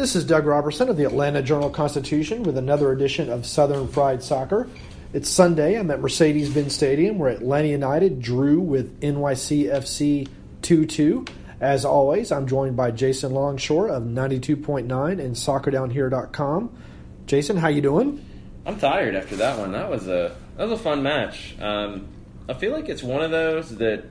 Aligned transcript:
This 0.00 0.16
is 0.16 0.24
Doug 0.24 0.46
Robertson 0.46 0.88
of 0.88 0.96
the 0.96 1.04
Atlanta 1.04 1.42
Journal 1.42 1.68
Constitution 1.68 2.42
with 2.42 2.56
another 2.56 2.90
edition 2.90 3.28
of 3.28 3.44
Southern 3.44 3.86
Fried 3.86 4.22
Soccer. 4.22 4.66
It's 5.12 5.28
Sunday. 5.28 5.78
I'm 5.78 5.90
at 5.90 6.00
Mercedes 6.00 6.48
Benz 6.48 6.74
Stadium 6.74 7.18
where 7.18 7.28
Atlanta 7.28 7.68
United 7.68 8.22
drew 8.22 8.60
with 8.60 8.98
NYCFC 9.02 10.26
2 10.62 10.86
2. 10.86 11.24
As 11.60 11.84
always, 11.84 12.32
I'm 12.32 12.46
joined 12.46 12.78
by 12.78 12.92
Jason 12.92 13.32
Longshore 13.32 13.90
of 13.90 14.04
92.9 14.04 15.20
and 15.20 15.36
SoccerDownHere.com. 15.36 16.78
Jason, 17.26 17.58
how 17.58 17.68
you 17.68 17.82
doing? 17.82 18.24
I'm 18.64 18.78
tired 18.78 19.14
after 19.14 19.36
that 19.36 19.58
one. 19.58 19.72
That 19.72 19.90
was 19.90 20.08
a 20.08 20.34
that 20.56 20.66
was 20.66 20.80
a 20.80 20.82
fun 20.82 21.02
match. 21.02 21.56
Um, 21.60 22.08
I 22.48 22.54
feel 22.54 22.72
like 22.72 22.88
it's 22.88 23.02
one 23.02 23.20
of 23.20 23.32
those 23.32 23.76
that 23.76 24.04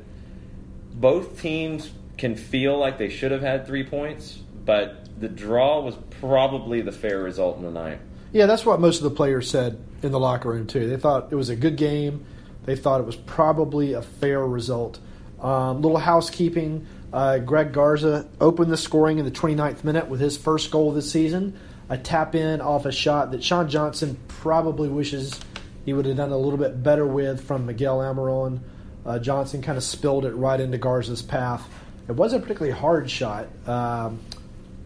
both 0.94 1.42
teams 1.42 1.90
can 2.20 2.36
feel 2.36 2.78
like 2.78 3.00
they 3.00 3.10
should 3.10 3.32
have 3.32 3.42
had 3.42 3.66
three 3.66 3.84
points, 3.84 4.44
but 4.70 5.20
the 5.20 5.28
draw 5.28 5.82
was 5.82 5.96
probably 6.22 6.82
the 6.82 6.92
fair 6.92 7.18
result 7.24 7.58
in 7.58 7.64
the 7.64 7.72
night. 7.72 7.98
Yeah, 8.32 8.46
that's 8.46 8.64
what 8.64 8.80
most 8.80 8.98
of 8.98 9.04
the 9.04 9.10
players 9.10 9.50
said 9.50 9.84
in 10.04 10.12
the 10.12 10.20
locker 10.20 10.48
room 10.48 10.68
too. 10.68 10.88
They 10.88 10.98
thought 10.98 11.30
it 11.32 11.36
was 11.36 11.50
a 11.50 11.56
good 11.56 11.76
game. 11.76 12.24
They 12.66 12.76
thought 12.76 13.02
it 13.02 13.08
was 13.08 13.16
probably 13.16 13.94
a 13.94 14.04
fair 14.04 14.46
result. 14.46 15.00
Um, 15.42 15.82
little 15.82 15.98
housekeeping. 15.98 16.86
Uh, 17.12 17.40
Greg 17.40 17.74
Garza 17.74 18.30
opened 18.40 18.72
the 18.72 18.78
scoring 18.78 19.18
in 19.18 19.26
the 19.26 19.32
29th 19.32 19.84
minute 19.84 20.08
with 20.08 20.20
his 20.20 20.38
first 20.38 20.70
goal 20.70 20.92
this 20.92 21.12
season. 21.12 21.58
A 21.90 21.98
tap 21.98 22.36
in 22.36 22.62
off 22.62 22.86
a 22.86 22.92
shot 22.92 23.32
that 23.32 23.44
Sean 23.44 23.70
Johnson 23.70 24.20
probably 24.28 24.88
wishes 24.88 25.40
he 25.84 25.94
would 25.94 26.06
have 26.06 26.18
done 26.18 26.32
a 26.32 26.38
little 26.38 26.60
bit 26.60 26.84
better 26.84 27.08
with 27.08 27.44
from 27.44 27.66
Miguel 27.66 27.98
Almiron. 27.98 28.60
Uh, 29.04 29.18
Johnson 29.18 29.64
kind 29.64 29.80
of 29.80 29.84
spilled 29.84 30.26
it 30.26 30.36
right 30.36 30.62
into 30.62 30.78
Garza's 30.78 31.24
path. 31.24 31.68
It 32.08 32.12
wasn't 32.12 32.44
a 32.44 32.46
particularly 32.46 32.78
hard 32.78 33.10
shot. 33.10 33.48
Um, 33.68 34.20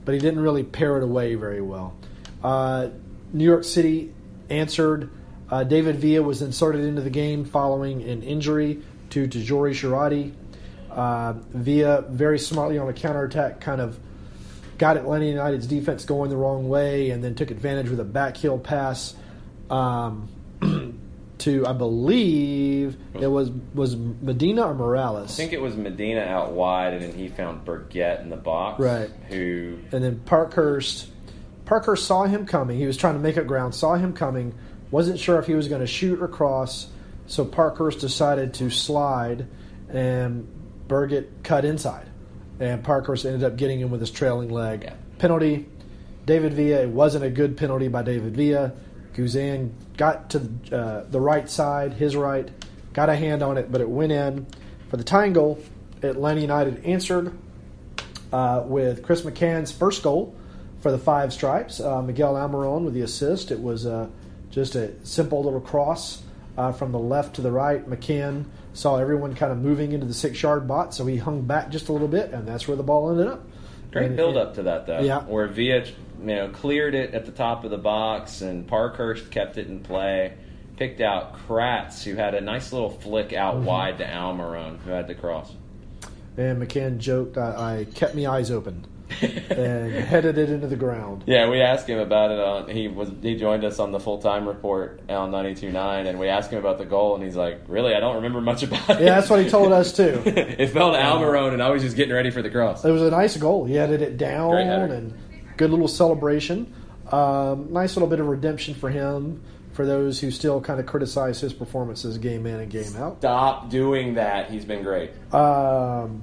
but 0.05 0.13
he 0.13 0.19
didn't 0.19 0.41
really 0.41 0.63
pare 0.63 0.97
it 0.97 1.03
away 1.03 1.35
very 1.35 1.61
well. 1.61 1.95
Uh, 2.43 2.89
New 3.31 3.45
York 3.45 3.63
City 3.63 4.13
answered. 4.49 5.09
Uh, 5.49 5.63
David 5.63 5.97
Villa 5.97 6.23
was 6.23 6.41
inserted 6.41 6.83
into 6.83 7.01
the 7.01 7.09
game 7.09 7.45
following 7.45 8.01
an 8.03 8.23
injury 8.23 8.81
to 9.11 9.27
Tajouri 9.27 9.71
Shradi. 9.71 10.33
Uh, 10.89 11.33
Villa, 11.53 12.01
very 12.09 12.39
smartly 12.39 12.77
on 12.77 12.87
a 12.87 12.93
counterattack, 12.93 13.59
kind 13.59 13.81
of 13.81 13.99
got 14.77 14.97
Atlanta 14.97 15.25
United's 15.25 15.67
defense 15.67 16.05
going 16.05 16.29
the 16.29 16.37
wrong 16.37 16.67
way 16.69 17.09
and 17.11 17.23
then 17.23 17.35
took 17.35 17.51
advantage 17.51 17.89
with 17.89 17.99
a 17.99 18.05
backheel 18.05 18.61
pass 18.61 19.15
um, 19.69 20.27
to, 21.39 21.65
I 21.65 21.73
believe, 21.73 22.97
it 23.13 23.27
was 23.27 23.49
was 23.73 23.95
Medina 23.95 24.67
or 24.67 24.73
Morales. 24.73 25.31
I 25.31 25.35
think 25.35 25.53
it 25.53 25.61
was 25.61 25.75
Medina 25.75 26.21
out 26.21 26.51
wide, 26.51 26.93
and 26.93 27.01
then 27.01 27.13
he 27.13 27.27
found 27.27 27.65
Berget 27.65 28.21
in 28.21 28.29
the 28.29 28.37
box. 28.37 28.79
Right. 28.79 29.09
Who 29.29 29.79
and 29.91 30.03
then 30.03 30.19
Parkhurst. 30.21 31.09
Parkhurst 31.65 32.05
saw 32.05 32.23
him 32.23 32.45
coming. 32.45 32.77
He 32.77 32.85
was 32.85 32.97
trying 32.97 33.13
to 33.13 33.19
make 33.19 33.37
up 33.37 33.47
ground. 33.47 33.73
Saw 33.73 33.95
him 33.95 34.13
coming. 34.13 34.53
Wasn't 34.91 35.19
sure 35.19 35.39
if 35.39 35.47
he 35.47 35.55
was 35.55 35.67
going 35.67 35.81
to 35.81 35.87
shoot 35.87 36.21
or 36.21 36.27
cross. 36.27 36.87
So 37.25 37.45
Parkhurst 37.45 37.99
decided 37.99 38.53
to 38.55 38.69
slide, 38.69 39.47
and 39.89 40.47
Berget 40.87 41.43
cut 41.43 41.65
inside, 41.65 42.07
and 42.59 42.83
Parkhurst 42.83 43.25
ended 43.25 43.43
up 43.43 43.55
getting 43.55 43.79
him 43.79 43.91
with 43.91 44.01
his 44.01 44.11
trailing 44.11 44.49
leg. 44.49 44.83
Yeah. 44.83 44.93
Penalty. 45.19 45.67
David 46.25 46.53
Villa. 46.53 46.83
It 46.83 46.89
wasn't 46.89 47.25
a 47.25 47.29
good 47.29 47.57
penalty 47.57 47.87
by 47.87 48.03
David 48.03 48.35
Villa. 48.35 48.73
Guzan 49.15 49.71
got 49.97 50.31
to 50.31 50.49
uh, 50.71 51.03
the 51.09 51.19
right 51.19 51.49
side, 51.49 51.93
his 51.93 52.15
right, 52.15 52.49
got 52.93 53.09
a 53.09 53.15
hand 53.15 53.43
on 53.43 53.57
it, 53.57 53.71
but 53.71 53.81
it 53.81 53.89
went 53.89 54.11
in 54.11 54.45
for 54.89 54.97
the 54.97 55.03
tying 55.03 55.33
goal. 55.33 55.59
Atlanta 56.01 56.41
United 56.41 56.83
answered 56.85 57.37
uh, 58.31 58.63
with 58.65 59.03
Chris 59.03 59.21
McCann's 59.21 59.71
first 59.71 60.03
goal 60.03 60.35
for 60.81 60.91
the 60.91 60.97
Five 60.97 61.31
Stripes. 61.31 61.79
Uh, 61.79 62.01
Miguel 62.01 62.33
Almiron 62.33 62.83
with 62.83 62.93
the 62.93 63.01
assist. 63.01 63.51
It 63.51 63.61
was 63.61 63.85
uh, 63.85 64.09
just 64.49 64.75
a 64.75 64.93
simple 65.05 65.43
little 65.43 65.61
cross 65.61 66.21
uh, 66.57 66.71
from 66.71 66.91
the 66.91 66.99
left 66.99 67.35
to 67.35 67.41
the 67.41 67.51
right. 67.51 67.87
McCann 67.89 68.45
saw 68.73 68.97
everyone 68.97 69.35
kind 69.35 69.51
of 69.51 69.59
moving 69.59 69.91
into 69.91 70.05
the 70.05 70.13
six-yard 70.13 70.67
box, 70.67 70.97
so 70.97 71.05
he 71.05 71.17
hung 71.17 71.43
back 71.43 71.69
just 71.69 71.89
a 71.89 71.91
little 71.93 72.07
bit, 72.07 72.31
and 72.31 72.47
that's 72.47 72.67
where 72.67 72.75
the 72.75 72.83
ball 72.83 73.11
ended 73.11 73.27
up. 73.27 73.47
Great 73.91 74.07
And- 74.07 74.17
build 74.17 74.35
up 74.37 74.55
to 74.55 74.63
that 74.63 74.87
though. 74.87 75.01
Yeah. 75.01 75.21
Where 75.21 75.47
Villa, 75.47 75.83
you 76.27 76.35
know, 76.35 76.49
cleared 76.49 76.95
it 76.95 77.13
at 77.13 77.25
the 77.25 77.31
top 77.31 77.63
of 77.63 77.71
the 77.71 77.77
box, 77.77 78.41
and 78.41 78.67
Parkhurst 78.67 79.29
kept 79.31 79.57
it 79.57 79.67
in 79.67 79.79
play. 79.81 80.33
Picked 80.77 81.01
out 81.01 81.37
Kratz, 81.47 82.03
who 82.03 82.15
had 82.15 82.33
a 82.33 82.41
nice 82.41 82.73
little 82.73 82.89
flick 82.89 83.31
out 83.33 83.55
Mm-hmm. 83.57 83.65
wide 83.65 83.97
to 83.99 84.05
Almiron, 84.05 84.79
who 84.79 84.89
had 84.91 85.07
the 85.07 85.13
cross. 85.15 85.51
And 86.35 86.61
McCann 86.61 86.97
joked, 86.97 87.37
I, 87.37 87.81
I 87.81 87.85
kept 87.93 88.15
my 88.15 88.25
eyes 88.25 88.49
open 88.49 88.87
and 89.21 89.93
headed 89.93 90.39
it 90.39 90.49
into 90.49 90.65
the 90.65 90.75
ground. 90.75 91.25
Yeah, 91.27 91.47
we 91.47 91.61
asked 91.61 91.87
him 91.87 91.99
about 91.99 92.31
it 92.31 92.39
on. 92.39 92.69
He 92.69 92.87
was 92.87 93.11
he 93.21 93.35
joined 93.35 93.63
us 93.63 93.77
on 93.77 93.91
the 93.91 93.99
full 93.99 94.17
time 94.17 94.47
report 94.47 95.01
on 95.09 95.31
92.9, 95.31 96.07
and 96.07 96.17
we 96.17 96.27
asked 96.27 96.49
him 96.51 96.57
about 96.57 96.79
the 96.79 96.85
goal, 96.85 97.13
and 97.13 97.23
he's 97.23 97.35
like, 97.35 97.61
"Really, 97.67 97.93
I 97.93 97.99
don't 97.99 98.15
remember 98.15 98.41
much 98.41 98.63
about 98.63 98.89
it." 98.89 99.01
Yeah, 99.01 99.19
that's 99.19 99.29
what 99.29 99.43
he 99.43 99.49
told 99.49 99.71
us 99.71 99.93
too. 99.95 100.23
it 100.25 100.67
fell 100.71 100.91
to 100.93 100.97
Almiron, 100.97 101.53
and 101.53 101.61
I 101.61 101.69
was 101.69 101.83
just 101.83 101.95
getting 101.95 102.15
ready 102.15 102.31
for 102.31 102.41
the 102.41 102.49
cross. 102.49 102.83
It 102.83 102.91
was 102.91 103.03
a 103.03 103.11
nice 103.11 103.37
goal. 103.37 103.65
He 103.65 103.75
headed 103.75 104.01
it 104.01 104.17
down 104.17 104.55
and 104.57 105.13
good 105.57 105.69
little 105.71 105.87
celebration. 105.87 106.73
Um, 107.11 107.71
nice 107.71 107.95
little 107.95 108.09
bit 108.09 108.19
of 108.19 108.27
redemption 108.27 108.73
for 108.73 108.89
him. 108.89 109.41
For 109.73 109.87
those 109.87 110.19
who 110.19 110.29
still 110.29 110.61
kind 110.61 110.79
of 110.79 110.85
criticize 110.85 111.41
his 111.41 111.51
performances 111.51 112.19
game 112.19 112.45
in 112.45 112.59
and 112.59 112.69
game 112.71 112.95
out. 112.95 113.17
Stop 113.17 113.71
doing 113.71 114.13
that. 114.15 114.51
He's 114.51 114.65
been 114.65 114.83
great. 114.83 115.09
Um, 115.33 116.21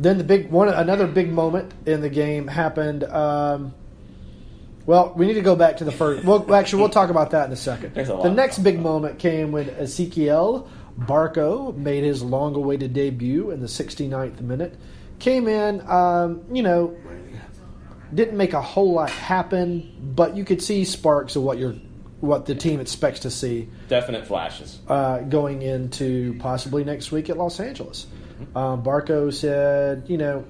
then 0.00 0.18
the 0.18 0.24
big 0.24 0.50
one, 0.50 0.68
another 0.68 1.06
big 1.06 1.32
moment 1.32 1.72
in 1.86 2.00
the 2.00 2.08
game 2.08 2.48
happened. 2.48 3.04
Um, 3.04 3.72
well, 4.84 5.12
we 5.14 5.26
need 5.26 5.34
to 5.34 5.42
go 5.42 5.54
back 5.54 5.76
to 5.76 5.84
the 5.84 5.92
first. 5.92 6.24
Well, 6.24 6.52
actually, 6.52 6.80
we'll 6.80 6.90
talk 6.90 7.10
about 7.10 7.30
that 7.30 7.46
in 7.46 7.52
a 7.52 7.56
second. 7.56 7.96
A 7.96 8.04
The 8.04 8.30
next 8.30 8.58
big 8.58 8.76
about. 8.76 8.82
moment 8.82 9.18
came 9.20 9.52
when 9.52 9.66
Ezequiel 9.66 10.68
Barco 10.98 11.76
made 11.76 12.02
his 12.02 12.22
long-awaited 12.22 12.92
debut 12.92 13.50
in 13.52 13.60
the 13.60 13.68
69th 13.68 14.40
minute. 14.40 14.76
Came 15.20 15.46
in, 15.46 15.86
um, 15.88 16.42
you 16.52 16.62
know, 16.62 16.96
didn't 18.14 18.36
make 18.36 18.52
a 18.52 18.60
whole 18.60 18.92
lot 18.92 19.10
happen, 19.10 20.12
but 20.14 20.36
you 20.36 20.44
could 20.44 20.62
see 20.62 20.84
sparks 20.84 21.36
of 21.36 21.42
what 21.42 21.58
you're, 21.58 21.74
what 22.20 22.46
the 22.46 22.54
team 22.54 22.80
expects 22.80 23.20
to 23.20 23.30
see 23.30 23.68
Definite 23.88 24.26
flashes. 24.26 24.78
uh, 24.88 25.18
going 25.20 25.62
into 25.62 26.36
possibly 26.38 26.84
next 26.84 27.12
week 27.12 27.30
at 27.30 27.36
Los 27.36 27.60
Angeles. 27.60 28.06
Um, 28.54 28.82
Barco 28.82 29.32
said, 29.32 30.04
you 30.08 30.16
know, 30.16 30.44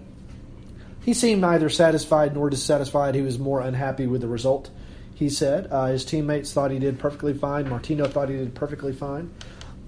he 1.02 1.14
seemed 1.14 1.40
neither 1.40 1.68
satisfied 1.68 2.34
nor 2.34 2.50
dissatisfied. 2.50 3.14
He 3.14 3.22
was 3.22 3.38
more 3.38 3.60
unhappy 3.60 4.06
with 4.06 4.20
the 4.20 4.28
result. 4.28 4.70
He 5.14 5.28
said 5.28 5.68
uh, 5.70 5.86
his 5.86 6.04
teammates 6.04 6.52
thought 6.52 6.70
he 6.70 6.78
did 6.78 6.98
perfectly 6.98 7.34
fine. 7.34 7.68
Martino 7.68 8.06
thought 8.06 8.28
he 8.28 8.36
did 8.36 8.54
perfectly 8.54 8.92
fine. 8.92 9.30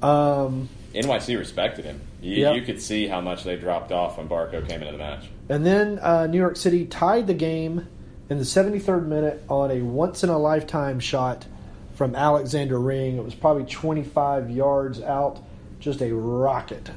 Um, 0.02 0.68
NYC 0.94 1.38
respected 1.38 1.84
him. 1.84 2.00
You, 2.22 2.36
Yeah. 2.42 2.52
you 2.52 2.62
could 2.62 2.80
see 2.80 3.06
how 3.08 3.20
much 3.20 3.44
they 3.44 3.56
dropped 3.56 3.92
off 3.92 4.16
when 4.18 4.28
Barco 4.28 4.66
came 4.66 4.80
into 4.80 4.92
the 4.92 4.98
match. 4.98 5.28
and 5.48 5.66
then 5.66 5.98
uh, 5.98 6.26
New 6.26 6.38
York 6.38 6.56
City 6.56 6.86
tied 6.86 7.26
the 7.26 7.34
game 7.34 7.86
in 8.30 8.38
the 8.38 8.44
73rd 8.44 9.06
minute 9.06 9.42
on 9.48 9.70
a 9.70 9.82
once 9.82 10.22
in 10.24 10.30
a 10.30 10.38
lifetime 10.38 11.00
shot 11.00 11.44
from 11.94 12.14
Alexander 12.14 12.78
Ring. 12.78 13.18
It 13.18 13.24
was 13.24 13.34
probably 13.34 13.64
25 13.64 14.50
yards 14.50 15.02
out, 15.02 15.40
just 15.80 16.00
a 16.00 16.14
rocket. 16.14 16.90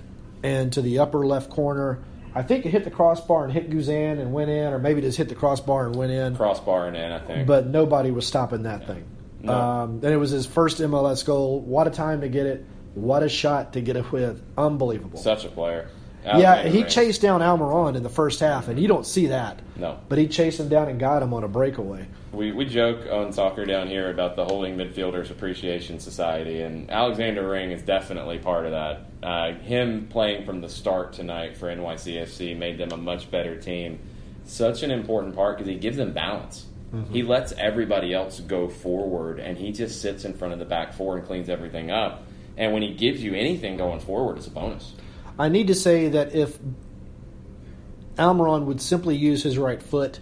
And 0.44 0.72
to 0.74 0.82
the 0.82 1.00
upper 1.00 1.26
left 1.26 1.50
corner, 1.50 2.00
I 2.34 2.44
think 2.44 2.66
it 2.66 2.70
hit 2.70 2.84
the 2.84 2.92
crossbar 2.92 3.44
and 3.46 3.52
hit 3.52 3.70
Guzan 3.70 4.20
and 4.20 4.32
went 4.32 4.50
in, 4.52 4.72
or 4.74 4.78
maybe 4.80 5.02
just 5.02 5.18
hit 5.18 5.28
the 5.30 5.36
crossbar 5.36 5.88
and 5.88 5.96
went 5.96 6.12
in. 6.12 6.36
Crossbar 6.36 6.88
and 6.88 6.96
in, 6.96 7.12
I 7.12 7.20
think. 7.20 7.48
But 7.48 7.66
nobody 7.68 8.12
was 8.12 8.28
stopping 8.28 8.64
that 8.64 8.86
thing. 8.86 9.04
No. 9.42 9.54
Um, 9.54 9.90
and 10.04 10.14
it 10.14 10.18
was 10.18 10.30
his 10.32 10.46
first 10.46 10.80
MLS 10.80 11.26
goal. 11.26 11.60
What 11.62 11.88
a 11.88 11.92
time 11.92 12.22
to 12.22 12.30
get 12.30 12.46
it! 12.46 12.66
What 12.96 13.24
a 13.24 13.30
shot 13.30 13.74
to 13.74 13.82
get 13.82 13.98
it 13.98 14.12
with! 14.12 14.42
Unbelievable. 14.58 15.20
Such 15.20 15.46
a 15.46 15.50
player. 15.50 15.90
yeah, 16.24 16.64
he 16.64 16.82
Reyes. 16.82 16.94
chased 16.94 17.22
down 17.22 17.42
Almiron 17.42 17.96
in 17.96 18.04
the 18.04 18.10
first 18.10 18.40
half, 18.40 18.68
and 18.68 18.80
you 18.80 18.88
don't 18.88 19.06
see 19.06 19.28
that. 19.28 19.62
No. 19.76 20.00
But 20.10 20.18
he 20.18 20.28
chased 20.28 20.60
him 20.60 20.70
down 20.70 20.88
and 20.90 21.00
got 21.00 21.22
him 21.22 21.34
on 21.34 21.44
a 21.44 21.48
breakaway. 21.48 22.08
We, 22.32 22.52
we 22.52 22.66
joke 22.66 23.06
on 23.12 23.32
soccer 23.32 23.66
down 23.66 23.88
here 23.88 24.10
about 24.10 24.36
the 24.36 24.44
Holding 24.44 24.76
Midfielders 24.76 25.30
Appreciation 25.30 26.00
Society, 26.00 26.62
and 26.62 26.90
Alexander 26.90 27.48
Ring 27.48 27.72
is 27.72 27.82
definitely 27.84 28.40
part 28.40 28.66
of 28.66 28.72
that. 28.72 29.06
Uh, 29.22 29.54
him 29.60 30.08
playing 30.08 30.46
from 30.46 30.62
the 30.62 30.70
start 30.70 31.14
tonight 31.14 31.58
for 31.58 31.68
NYCFC 31.68 32.58
made 32.58 32.78
them 32.78 32.92
a 32.92 32.98
much 32.98 33.30
better 33.30 33.58
team. 33.60 34.00
Such 34.46 34.84
an 34.84 34.92
important 34.92 35.36
part 35.36 35.58
because 35.58 35.70
he 35.70 35.78
gives 35.78 35.98
them 35.98 36.14
balance. 36.14 36.66
He 37.12 37.24
lets 37.24 37.52
everybody 37.54 38.14
else 38.14 38.40
go 38.40 38.70
forward, 38.70 39.38
and 39.40 39.58
he 39.58 39.74
just 39.74 40.02
sits 40.02 40.24
in 40.24 40.34
front 40.34 40.54
of 40.54 40.60
the 40.60 40.66
back 40.66 40.94
four 40.94 41.18
and 41.18 41.28
cleans 41.28 41.50
everything 41.50 41.92
up. 41.92 42.25
And 42.58 42.74
when 42.74 42.82
he 42.82 42.94
gives 42.94 43.24
you 43.24 43.34
anything 43.34 43.78
going 43.78 44.00
forward, 44.00 44.38
it's 44.38 44.48
a 44.48 44.52
bonus. 44.52 44.94
I 45.38 45.50
need 45.50 45.68
to 45.68 45.76
say 45.76 46.10
that 46.10 46.34
if 46.34 46.58
Almiron 48.18 48.66
would 48.66 48.82
simply 48.82 49.16
use 49.16 49.44
his 49.44 49.58
right 49.58 49.82
foot, 49.82 50.20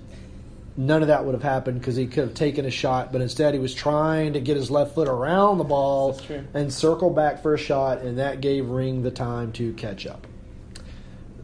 none 0.75 1.01
of 1.01 1.09
that 1.09 1.25
would 1.25 1.33
have 1.33 1.43
happened 1.43 1.79
because 1.79 1.95
he 1.95 2.07
could 2.07 2.23
have 2.23 2.33
taken 2.33 2.65
a 2.65 2.71
shot. 2.71 3.11
But 3.11 3.21
instead, 3.21 3.53
he 3.53 3.59
was 3.59 3.73
trying 3.75 4.33
to 4.33 4.39
get 4.39 4.57
his 4.57 4.71
left 4.71 4.95
foot 4.95 5.07
around 5.07 5.59
the 5.59 5.63
ball 5.63 6.19
and 6.53 6.73
circle 6.73 7.11
back 7.11 7.43
for 7.43 7.53
a 7.53 7.57
shot, 7.57 7.99
and 7.99 8.17
that 8.17 8.41
gave 8.41 8.69
Ring 8.69 9.03
the 9.03 9.11
time 9.11 9.51
to 9.53 9.73
catch 9.73 10.07
up. 10.07 10.25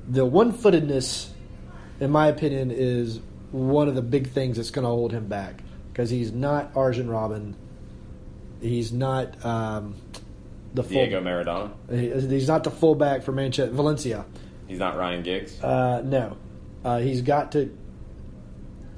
The 0.07 0.25
one 0.25 0.53
footedness, 0.53 1.29
in 1.99 2.09
my 2.09 2.27
opinion, 2.27 2.71
is 2.71 3.19
one 3.51 3.87
of 3.87 3.95
the 3.95 4.01
big 4.01 4.29
things 4.31 4.57
that's 4.57 4.71
going 4.71 4.83
to 4.83 4.89
hold 4.89 5.11
him 5.11 5.27
back 5.27 5.61
because 5.91 6.09
he's 6.09 6.31
not 6.31 6.71
Arjen 6.75 7.07
Robben. 7.07 7.53
He's 8.61 8.91
not 8.91 9.43
um, 9.45 9.95
the 10.73 10.83
full, 10.83 10.91
Diego 10.91 11.21
Maradona. 11.21 11.71
he- 11.89 12.27
He's 12.27 12.47
not 12.47 12.63
the 12.63 12.71
fullback 12.71 13.23
for 13.23 13.31
Manchester 13.31 13.71
Valencia. 13.73 14.25
He's 14.67 14.79
not 14.79 14.97
Ryan 14.97 15.23
Giggs. 15.23 15.61
Uh, 15.63 16.01
no, 16.05 16.37
uh, 16.85 16.99
he's 16.99 17.21
got 17.21 17.51
to 17.53 17.75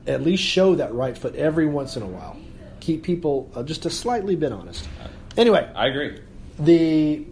at 0.07 0.21
least 0.21 0.43
show 0.43 0.75
that 0.75 0.93
right 0.93 1.17
foot 1.17 1.35
every 1.35 1.65
once 1.65 1.95
in 1.95 2.03
a 2.03 2.07
while. 2.07 2.35
Keep 2.81 3.03
people 3.03 3.49
uh, 3.55 3.63
just 3.63 3.85
a 3.85 3.89
slightly 3.89 4.35
bit 4.35 4.51
honest. 4.51 4.87
Anyway, 5.37 5.69
I 5.75 5.87
agree. 5.87 6.19
the 6.59 7.25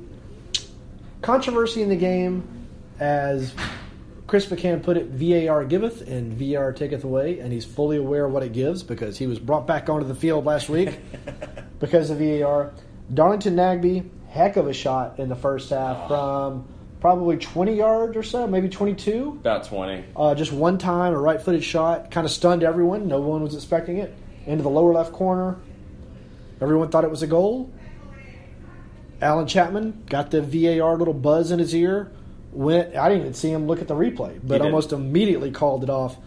controversy 1.22 1.82
in 1.82 1.90
the 1.90 1.96
game, 1.96 2.48
as 3.00 3.54
Chris 4.28 4.46
McCann 4.46 4.82
put 4.84 4.96
it, 4.98 5.08
VAR 5.08 5.66
giveth 5.66 6.08
and 6.08 6.32
VAR 6.34 6.72
taketh 6.72 7.04
away, 7.04 7.40
and 7.40 7.52
he's 7.52 7.66
fully 7.66 7.98
aware 7.98 8.26
of 8.26 8.32
what 8.32 8.44
it 8.44 8.54
gives 8.54 8.84
because 8.84 9.18
he 9.18 9.28
was 9.28 9.40
brought 9.40 9.68
back 9.68 9.90
onto 9.90 10.08
the 10.08 10.16
field 10.16 10.46
last 10.46 10.70
week 10.70 10.98
because 11.80 12.10
of 12.10 12.20
VAR. 12.20 12.72
Darlington 13.14 13.56
Nagbe, 13.56 14.08
heck 14.30 14.58
of 14.58 14.68
a 14.68 14.74
shot 14.74 15.20
in 15.20 15.28
the 15.30 15.36
first 15.36 15.70
half 15.70 16.08
from 16.08 16.68
probably 17.00 17.38
20 17.38 17.76
yards 17.76 18.16
or 18.16 18.24
so, 18.24 18.48
maybe 18.48 18.70
22. 18.70 19.40
About 19.42 19.66
20. 19.66 20.06
Uh, 20.16 20.36
just 20.36 20.52
one 20.52 20.78
time, 20.78 21.14
a 21.14 21.20
right 21.20 21.42
footed 21.42 21.64
shot, 21.64 22.12
kind 22.12 22.26
of 22.26 22.32
stunned 22.32 22.64
everyone. 22.64 23.08
No 23.08 23.20
one 23.22 23.42
was 23.42 23.56
expecting 23.56 23.98
it. 23.98 24.16
Into 24.46 24.64
the 24.64 24.70
lower 24.70 24.94
left 24.94 25.12
corner. 25.12 25.58
Everyone 26.62 26.90
thought 26.90 27.04
it 27.04 27.10
was 27.10 27.22
a 27.22 27.28
goal. 27.28 27.72
Allen 29.22 29.48
Chapman 29.48 30.06
got 30.08 30.32
the 30.32 30.42
VAR 30.42 30.98
little 30.98 31.14
buzz 31.14 31.52
in 31.52 31.60
his 31.60 31.76
ear. 31.76 32.12
Went. 32.52 32.96
I 32.96 33.10
didn't 33.10 33.22
even 33.22 33.34
see 33.34 33.52
him 33.52 33.68
look 33.68 33.82
at 33.82 33.88
the 33.88 33.96
replay, 33.96 34.40
but 34.42 34.62
almost 34.62 34.92
immediately 34.92 35.52
called 35.52 35.84
it 35.84 35.90
off 35.90 36.18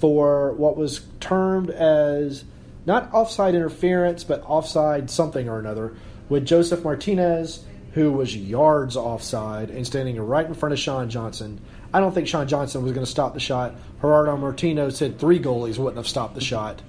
for 0.00 0.52
what 0.52 0.76
was 0.76 1.00
termed 1.20 1.70
as 1.70 2.44
not 2.86 3.12
offside 3.14 3.54
interference, 3.54 4.24
but 4.24 4.42
offside 4.44 5.10
something 5.10 5.48
or 5.48 5.58
another 5.58 5.94
with 6.30 6.46
Josef 6.46 6.82
Martinez, 6.82 7.62
who 7.92 8.10
was 8.12 8.34
yards 8.34 8.96
offside 8.96 9.68
and 9.70 9.86
standing 9.86 10.18
right 10.18 10.46
in 10.46 10.54
front 10.54 10.72
of 10.72 10.78
Sean 10.78 11.10
Johnson. 11.10 11.60
I 11.92 12.00
don't 12.00 12.12
think 12.14 12.28
Sean 12.28 12.48
Johnson 12.48 12.82
was 12.82 12.92
going 12.92 13.04
to 13.04 13.10
stop 13.10 13.34
the 13.34 13.40
shot. 13.40 13.74
Gerardo 14.00 14.36
Martino 14.38 14.88
said 14.88 15.18
three 15.18 15.40
goalies 15.40 15.76
wouldn't 15.76 15.96
have 15.96 16.06
stopped 16.08 16.34
the 16.36 16.40
shot, 16.40 16.80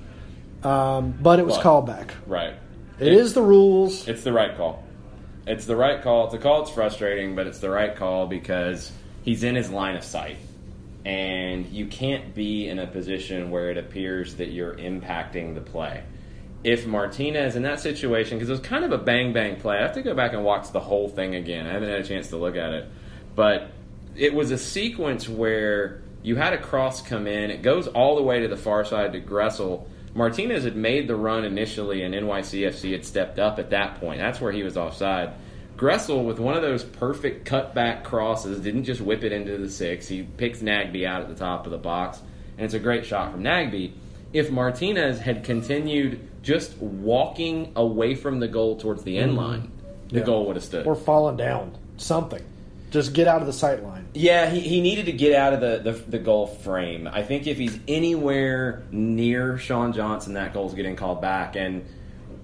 um, 0.63 1.15
but 1.21 1.39
it 1.39 1.45
was 1.45 1.55
But- 1.57 1.63
called 1.63 1.87
back. 1.87 2.13
Right. 2.27 2.53
It 2.99 3.11
is 3.13 3.33
the 3.33 3.41
rules. 3.41 4.07
It's 4.07 4.23
the 4.23 4.31
right 4.31 4.55
call. 4.55 4.83
It's 5.47 5.65
the 5.65 5.75
right 5.75 6.03
call. 6.03 6.25
It's 6.25 6.35
a 6.35 6.37
call. 6.37 6.61
It's 6.61 6.69
frustrating, 6.69 7.35
but 7.35 7.47
it's 7.47 7.57
the 7.57 7.71
right 7.71 7.95
call 7.95 8.27
because 8.27 8.91
he's 9.23 9.43
in 9.43 9.55
his 9.55 9.71
line 9.71 9.95
of 9.95 10.03
sight, 10.03 10.37
and 11.03 11.65
you 11.65 11.87
can't 11.87 12.35
be 12.35 12.69
in 12.69 12.77
a 12.77 12.85
position 12.85 13.49
where 13.49 13.71
it 13.71 13.77
appears 13.79 14.35
that 14.35 14.49
you're 14.51 14.75
impacting 14.75 15.55
the 15.55 15.61
play. 15.61 16.03
If 16.63 16.85
Martinez 16.85 17.55
in 17.55 17.63
that 17.63 17.79
situation, 17.79 18.37
because 18.37 18.49
it 18.49 18.53
was 18.53 18.61
kind 18.61 18.85
of 18.85 18.91
a 18.91 18.97
bang 18.97 19.33
bang 19.33 19.55
play, 19.59 19.77
I 19.77 19.81
have 19.81 19.93
to 19.93 20.03
go 20.03 20.13
back 20.13 20.33
and 20.33 20.43
watch 20.43 20.71
the 20.71 20.79
whole 20.79 21.09
thing 21.09 21.35
again. 21.35 21.65
I 21.65 21.73
haven't 21.73 21.89
had 21.89 21.99
a 21.99 22.07
chance 22.07 22.29
to 22.29 22.37
look 22.37 22.55
at 22.55 22.73
it, 22.73 22.87
but 23.35 23.71
it 24.15 24.33
was 24.33 24.51
a 24.51 24.57
sequence 24.57 25.27
where 25.27 26.01
you 26.23 26.35
had 26.35 26.53
a 26.53 26.57
cross 26.57 27.01
come 27.01 27.27
in. 27.27 27.49
It 27.49 27.61
goes 27.61 27.87
all 27.87 28.15
the 28.15 28.23
way 28.23 28.41
to 28.41 28.47
the 28.47 28.57
far 28.57 28.85
side 28.85 29.13
to 29.13 29.21
Gressel. 29.21 29.87
Martinez 30.13 30.65
had 30.65 30.75
made 30.75 31.07
the 31.07 31.15
run 31.15 31.45
initially, 31.45 32.03
and 32.03 32.13
NYCFC 32.13 32.91
had 32.91 33.05
stepped 33.05 33.39
up 33.39 33.59
at 33.59 33.69
that 33.69 33.99
point. 33.99 34.19
That's 34.19 34.41
where 34.41 34.51
he 34.51 34.63
was 34.63 34.77
offside. 34.77 35.33
Gressel, 35.77 36.25
with 36.25 36.37
one 36.37 36.55
of 36.55 36.61
those 36.61 36.83
perfect 36.83 37.47
cutback 37.47 38.03
crosses, 38.03 38.59
didn't 38.59 38.83
just 38.83 39.01
whip 39.01 39.23
it 39.23 39.31
into 39.31 39.57
the 39.57 39.69
six. 39.69 40.07
He 40.07 40.23
picks 40.23 40.59
Nagbe 40.59 41.05
out 41.07 41.21
at 41.21 41.29
the 41.29 41.35
top 41.35 41.65
of 41.65 41.71
the 41.71 41.77
box, 41.77 42.21
and 42.57 42.65
it's 42.65 42.73
a 42.73 42.79
great 42.79 43.05
shot 43.05 43.31
from 43.31 43.41
Nagbe. 43.41 43.93
If 44.33 44.51
Martinez 44.51 45.19
had 45.19 45.43
continued 45.43 46.29
just 46.41 46.77
walking 46.77 47.71
away 47.75 48.15
from 48.15 48.39
the 48.39 48.47
goal 48.47 48.77
towards 48.77 49.03
the 49.03 49.17
end 49.17 49.31
mm-hmm. 49.31 49.39
line, 49.39 49.71
the 50.09 50.19
Yeah. 50.19 50.25
goal 50.25 50.45
would 50.47 50.55
have 50.55 50.65
stood. 50.65 50.85
or 50.87 50.95
falling 50.95 51.37
down. 51.37 51.77
Something. 51.97 52.43
Just 52.89 53.13
get 53.13 53.27
out 53.27 53.39
of 53.41 53.47
the 53.47 53.53
sight 53.53 53.83
line. 53.83 54.05
Yeah, 54.13 54.49
he, 54.49 54.59
he 54.59 54.81
needed 54.81 55.05
to 55.05 55.13
get 55.13 55.33
out 55.33 55.53
of 55.53 55.61
the, 55.61 55.91
the, 55.91 55.97
the 56.09 56.19
goal 56.19 56.47
frame. 56.47 57.07
I 57.07 57.23
think 57.23 57.47
if 57.47 57.57
he's 57.57 57.79
anywhere 57.87 58.83
near 58.91 59.57
Sean 59.57 59.93
Johnson, 59.93 60.33
that 60.33 60.53
goal's 60.53 60.73
getting 60.73 60.97
called 60.97 61.21
back. 61.21 61.55
And 61.55 61.85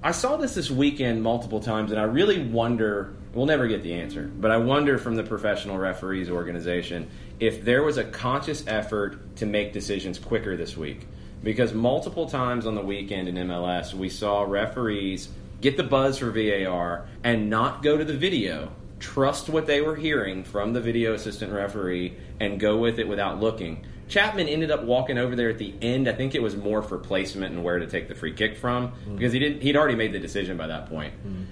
I 0.01 0.11
saw 0.11 0.37
this 0.37 0.55
this 0.55 0.71
weekend 0.71 1.21
multiple 1.21 1.59
times, 1.59 1.91
and 1.91 1.99
I 1.99 2.03
really 2.03 2.41
wonder 2.41 3.13
we'll 3.33 3.45
never 3.45 3.67
get 3.67 3.83
the 3.83 3.93
answer, 3.93 4.31
but 4.39 4.49
I 4.49 4.57
wonder 4.57 4.97
from 4.97 5.15
the 5.15 5.23
professional 5.23 5.77
referees 5.77 6.29
organization 6.29 7.09
if 7.39 7.63
there 7.63 7.83
was 7.83 7.97
a 7.97 8.03
conscious 8.03 8.63
effort 8.67 9.35
to 9.37 9.45
make 9.45 9.73
decisions 9.73 10.17
quicker 10.17 10.57
this 10.57 10.75
week. 10.75 11.07
Because 11.43 11.73
multiple 11.73 12.27
times 12.27 12.65
on 12.65 12.75
the 12.75 12.81
weekend 12.81 13.27
in 13.27 13.35
MLS, 13.35 13.93
we 13.93 14.09
saw 14.09 14.43
referees 14.43 15.29
get 15.61 15.77
the 15.77 15.83
buzz 15.83 16.17
for 16.17 16.31
VAR 16.31 17.07
and 17.23 17.49
not 17.49 17.83
go 17.83 17.97
to 17.97 18.05
the 18.05 18.17
video, 18.17 18.71
trust 18.99 19.49
what 19.49 19.65
they 19.65 19.81
were 19.81 19.95
hearing 19.95 20.43
from 20.43 20.73
the 20.73 20.81
video 20.81 21.13
assistant 21.13 21.53
referee, 21.53 22.15
and 22.39 22.59
go 22.59 22.77
with 22.77 22.99
it 22.99 23.07
without 23.07 23.39
looking. 23.39 23.85
Chapman 24.07 24.47
ended 24.47 24.71
up 24.71 24.83
walking 24.83 25.17
over 25.17 25.35
there 25.35 25.49
at 25.49 25.57
the 25.57 25.73
end. 25.81 26.07
I 26.07 26.13
think 26.13 26.33
it 26.33 26.41
was 26.41 26.55
more 26.55 26.81
for 26.81 26.97
placement 26.97 27.53
and 27.53 27.63
where 27.63 27.79
to 27.79 27.87
take 27.87 28.07
the 28.07 28.15
free 28.15 28.33
kick 28.33 28.57
from 28.57 28.89
mm. 28.89 29.17
because 29.17 29.33
he 29.33 29.39
didn't. 29.39 29.61
he'd 29.61 29.75
already 29.75 29.95
made 29.95 30.13
the 30.13 30.19
decision 30.19 30.55
by 30.55 30.67
that 30.67 30.87
point 30.87 31.13
mm. 31.27 31.45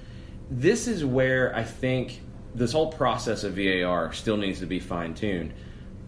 this 0.49 0.87
is 0.87 1.03
where 1.03 1.53
I 1.53 1.63
think 1.63 2.21
this 2.55 2.71
whole 2.71 2.91
process 2.91 3.43
of 3.43 3.55
VAR 3.55 4.13
still 4.13 4.37
needs 4.37 4.59
to 4.61 4.65
be 4.65 4.79
fine 4.79 5.13
tuned. 5.13 5.53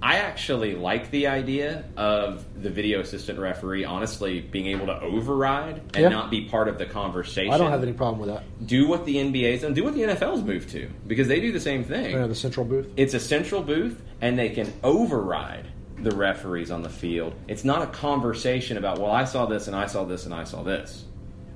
I 0.01 0.17
actually 0.17 0.75
like 0.75 1.09
the 1.09 1.27
idea 1.27 1.83
of 1.97 2.45
the 2.61 2.69
video 2.69 2.99
assistant 2.99 3.39
referee 3.39 3.83
honestly 3.83 4.41
being 4.41 4.67
able 4.67 4.85
to 4.85 4.99
override 5.01 5.81
and 5.95 6.03
Yeah. 6.03 6.09
not 6.09 6.29
be 6.29 6.41
part 6.45 6.67
of 6.67 6.77
the 6.77 6.85
conversation. 6.85 7.51
I 7.51 7.57
don't 7.57 7.71
have 7.71 7.81
any 7.81 7.93
problem 7.93 8.19
with 8.19 8.29
that. 8.29 8.43
Do 8.65 8.87
what 8.87 9.05
the 9.05 9.17
NBA's 9.17 9.63
and 9.63 9.75
do 9.75 9.83
what 9.83 9.95
the 9.95 10.03
NFL's 10.03 10.43
moved 10.43 10.69
to 10.69 10.87
because 11.07 11.27
they 11.27 11.39
do 11.39 11.51
the 11.51 11.59
same 11.59 11.83
thing. 11.83 12.11
Yeah, 12.11 12.27
the 12.27 12.35
central 12.35 12.65
booth. 12.65 12.91
It's 12.95 13.15
a 13.15 13.19
central 13.19 13.63
booth, 13.63 13.99
and 14.21 14.37
they 14.37 14.49
can 14.49 14.71
override 14.83 15.65
the 16.03 16.11
referees 16.11 16.69
on 16.69 16.83
the 16.83 16.89
field. 16.89 17.33
It's 17.47 17.63
not 17.65 17.81
a 17.81 17.87
conversation 17.87 18.77
about, 18.77 18.99
well, 18.99 19.11
I 19.11 19.23
saw 19.23 19.47
this, 19.47 19.65
and 19.65 19.75
I 19.75 19.87
saw 19.87 20.03
this, 20.03 20.25
and 20.25 20.33
I 20.33 20.43
saw 20.43 20.61
this. 20.61 21.05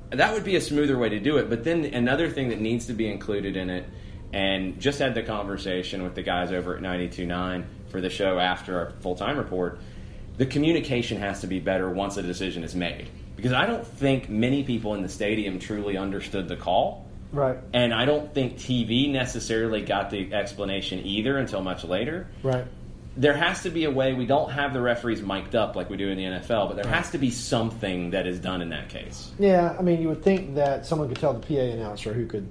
That 0.10 0.34
would 0.34 0.44
be 0.44 0.56
a 0.56 0.62
smoother 0.62 0.98
way 0.98 1.10
to 1.10 1.20
do 1.20 1.38
it. 1.38 1.48
But 1.48 1.64
then 1.64 1.86
another 1.86 2.28
thing 2.28 2.50
that 2.50 2.60
needs 2.60 2.88
to 2.88 2.94
be 2.94 3.08
included 3.08 3.56
in 3.56 3.70
it, 3.70 3.86
and 4.34 4.80
just 4.80 5.00
had 5.00 5.14
the 5.14 5.24
conversation 5.24 6.04
with 6.04 6.16
the 6.16 6.24
guys 6.24 6.52
over 6.52 6.76
at 6.76 6.82
92.9 6.82 7.66
for 7.90 8.02
the 8.02 8.10
show 8.10 8.40
after 8.40 8.80
our 8.80 8.92
full 9.02 9.16
time 9.16 9.38
report, 9.38 9.80
the 10.38 10.46
communication 10.46 11.18
has 11.18 11.42
to 11.42 11.48
be 11.48 11.60
better 11.60 11.90
once 11.90 12.18
a 12.18 12.24
decision 12.24 12.64
is 12.64 12.76
made. 12.76 13.10
Because 13.36 13.54
I 13.54 13.66
don't 13.66 13.86
think 13.86 14.30
many 14.30 14.64
people 14.64 14.94
in 14.96 15.02
the 15.02 15.10
stadium 15.10 15.60
truly 15.60 15.98
understood 15.98 16.48
the 16.48 16.56
call. 16.56 17.08
Right. 17.32 17.58
And 17.74 17.94
I 17.94 18.06
don't 18.06 18.34
think 18.34 18.58
TV 18.58 19.12
necessarily 19.12 19.82
got 19.82 20.10
the 20.10 20.34
explanation 20.34 21.00
either 21.06 21.38
until 21.38 21.62
much 21.62 21.84
later. 21.84 22.28
Right. 22.44 22.66
There 23.18 23.34
has 23.34 23.64
to 23.64 23.70
be 23.70 23.86
a 23.86 23.92
way, 23.92 24.14
we 24.14 24.26
don't 24.26 24.52
have 24.52 24.74
the 24.74 24.82
referees 24.82 25.22
mic'd 25.22 25.56
up 25.56 25.76
like 25.76 25.90
we 25.90 25.98
do 25.98 26.10
in 26.10 26.18
the 26.18 26.24
NFL, 26.24 26.70
but 26.70 26.76
there 26.76 26.92
has 26.92 27.12
to 27.12 27.18
be 27.18 27.30
something 27.30 28.12
that 28.12 28.26
is 28.26 28.40
done 28.40 28.62
in 28.62 28.70
that 28.70 28.88
case. 28.88 29.32
Yeah, 29.38 29.76
I 29.78 29.82
mean, 29.82 30.02
you 30.02 30.08
would 30.08 30.24
think 30.24 30.56
that 30.56 30.86
someone 30.86 31.10
could 31.10 31.18
tell 31.18 31.34
the 31.34 31.46
PA 31.46 31.62
announcer 31.62 32.14
who 32.14 32.26
could 32.26 32.48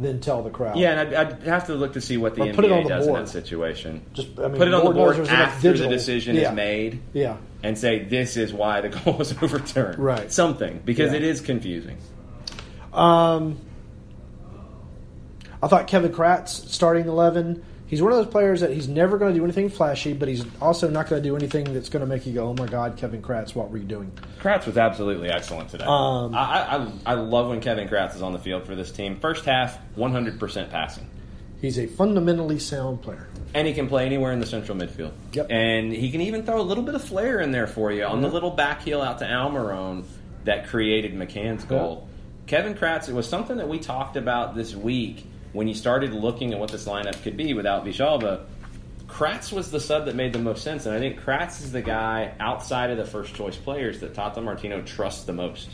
then 0.00 0.18
tell 0.20 0.42
the 0.42 0.50
crowd. 0.50 0.76
Yeah, 0.78 0.92
and 1.00 1.00
I'd, 1.00 1.14
I'd 1.14 1.42
have 1.44 1.66
to 1.66 1.74
look 1.74 1.92
to 1.92 2.00
see 2.00 2.16
what 2.16 2.34
the 2.34 2.42
Or 2.42 2.46
NBA 2.46 2.54
put 2.54 2.64
it 2.64 2.72
on 2.72 2.82
the 2.84 2.88
does 2.88 3.06
in 3.06 3.12
board. 3.12 3.26
that 3.26 3.30
situation. 3.30 4.02
Just, 4.14 4.38
I 4.38 4.48
mean, 4.48 4.56
put 4.56 4.66
it 4.68 4.74
on 4.74 4.84
the 4.84 4.90
board 4.90 5.16
knows 5.16 5.16
there's 5.16 5.28
enough 5.28 5.48
after 5.54 5.68
digital- 5.72 5.90
the 5.90 5.96
decision 5.96 6.36
yeah. 6.36 6.50
is 6.50 6.56
made, 6.56 7.00
Yeah. 7.12 7.36
and 7.62 7.76
say 7.78 8.04
this 8.04 8.36
is 8.36 8.52
why 8.52 8.80
the 8.80 8.88
goal 9.04 9.14
was 9.18 9.32
overturned. 9.42 9.98
Right. 9.98 10.32
Something 10.32 10.80
because 10.84 11.10
Yeah. 11.12 11.18
it 11.18 11.24
is 11.24 11.40
confusing. 11.40 11.98
Um, 12.92 13.58
I 15.62 15.68
thought 15.68 15.86
Kevin 15.86 16.12
Kratz 16.12 16.48
starting 16.48 17.06
eleven. 17.06 17.62
He's 17.90 18.00
one 18.00 18.12
of 18.12 18.18
those 18.18 18.30
players 18.30 18.60
that 18.60 18.70
he's 18.70 18.86
never 18.86 19.18
going 19.18 19.32
to 19.32 19.36
do 19.36 19.42
anything 19.42 19.68
flashy, 19.68 20.12
but 20.12 20.28
he's 20.28 20.44
also 20.60 20.88
not 20.88 21.08
going 21.08 21.20
to 21.20 21.28
do 21.28 21.34
anything 21.34 21.74
that's 21.74 21.88
going 21.88 22.02
to 22.02 22.06
make 22.06 22.24
you 22.24 22.32
go, 22.32 22.50
"Oh 22.50 22.54
my 22.54 22.66
God, 22.66 22.96
Kevin 22.96 23.20
Kratz, 23.20 23.52
what 23.52 23.68
were 23.68 23.78
you 23.78 23.84
doing?" 23.84 24.12
Kratz 24.40 24.64
was 24.64 24.78
absolutely 24.78 25.28
excellent 25.28 25.70
today. 25.70 25.86
Um, 25.88 26.32
I, 26.32 26.76
I, 26.76 26.92
I 27.04 27.14
love 27.14 27.48
when 27.48 27.60
Kevin 27.60 27.88
Kratz 27.88 28.14
is 28.14 28.22
on 28.22 28.32
the 28.32 28.38
field 28.38 28.64
for 28.64 28.76
this 28.76 28.92
team. 28.92 29.18
First 29.18 29.44
half, 29.44 29.76
100% 29.96 30.70
passing. 30.70 31.10
He's 31.60 31.80
a 31.80 31.88
fundamentally 31.88 32.60
sound 32.60 33.02
player. 33.02 33.28
And 33.54 33.66
he 33.66 33.74
can 33.74 33.88
play 33.88 34.06
anywhere 34.06 34.30
in 34.30 34.38
the 34.38 34.46
central 34.46 34.78
midfield. 34.78 35.10
Yep. 35.32 35.48
And 35.50 35.92
he 35.92 36.12
can 36.12 36.20
even 36.20 36.46
throw 36.46 36.60
a 36.60 36.62
little 36.62 36.84
bit 36.84 36.94
of 36.94 37.02
flair 37.02 37.40
in 37.40 37.50
there 37.50 37.66
for 37.66 37.90
you 37.90 38.04
on 38.04 38.22
the 38.22 38.28
little 38.28 38.52
back 38.52 38.82
heel 38.82 39.02
out 39.02 39.18
to 39.18 39.24
Almiron 39.24 40.04
that 40.44 40.68
created 40.68 41.12
McCann's 41.14 41.64
goal. 41.64 42.08
Kevin 42.46 42.74
Kratz, 42.74 43.08
it 43.08 43.14
was 43.14 43.28
something 43.28 43.56
that 43.56 43.68
we 43.68 43.80
talked 43.80 44.16
about 44.16 44.54
this 44.54 44.76
week 44.76 45.26
when 45.52 45.68
you 45.68 45.74
started 45.74 46.12
looking 46.12 46.52
at 46.52 46.58
what 46.58 46.70
this 46.70 46.86
lineup 46.86 47.22
could 47.22 47.36
be 47.36 47.54
without 47.54 47.84
Villalba. 47.84 48.44
Kratz 49.06 49.52
was 49.52 49.70
the 49.70 49.80
sub 49.80 50.06
that 50.06 50.14
made 50.14 50.32
the 50.32 50.38
most 50.38 50.62
sense, 50.62 50.86
and 50.86 50.94
I 50.94 50.98
think 50.98 51.20
Kratz 51.20 51.60
is 51.60 51.72
the 51.72 51.82
guy 51.82 52.32
outside 52.38 52.90
of 52.90 52.96
the 52.96 53.04
first 53.04 53.34
choice 53.34 53.56
players 53.56 54.00
that 54.00 54.14
Tata 54.14 54.40
Martino 54.40 54.82
trusts 54.82 55.24
the 55.24 55.32
most. 55.32 55.70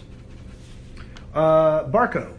Uh, 1.34 1.84
Barco. 1.84 2.32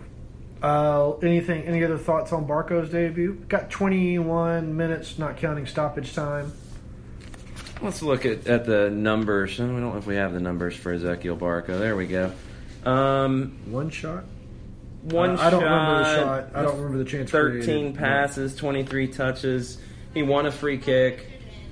Uh, 0.61 1.11
anything? 1.17 1.63
Any 1.63 1.83
other 1.83 1.99
thoughts 1.99 2.33
on 2.33 2.47
Barco's 2.47 2.89
debut? 2.89 3.33
Got 3.47 3.69
21 3.69 4.75
minutes, 4.75 5.19
not 5.19 5.37
counting 5.37 5.67
stoppage 5.67 6.15
time. 6.15 6.51
Let's 7.79 8.01
look 8.01 8.25
at, 8.25 8.47
at 8.47 8.65
the 8.65 8.89
numbers. 8.89 9.59
I 9.59 9.65
don't 9.65 9.79
know 9.79 9.97
if 9.97 10.07
we 10.07 10.15
have 10.15 10.33
the 10.33 10.39
numbers 10.39 10.75
for 10.75 10.97
Ezequiel 10.97 11.37
Barco. 11.37 11.77
There 11.77 11.95
we 11.95 12.07
go. 12.07 12.31
Um, 12.85 13.59
One 13.67 13.91
shot. 13.91 14.23
One 15.11 15.37
I 15.37 15.49
don't 15.49 15.63
remember 15.63 15.99
the 15.99 16.15
shot. 16.15 16.49
I 16.53 16.61
don't 16.63 16.77
remember 16.77 16.97
the 16.97 17.09
chance 17.09 17.31
13 17.31 17.63
created. 17.63 17.95
passes, 17.95 18.55
23 18.55 19.07
touches. 19.07 19.77
He 20.13 20.21
won 20.21 20.45
a 20.45 20.51
free 20.51 20.77
kick. 20.77 21.27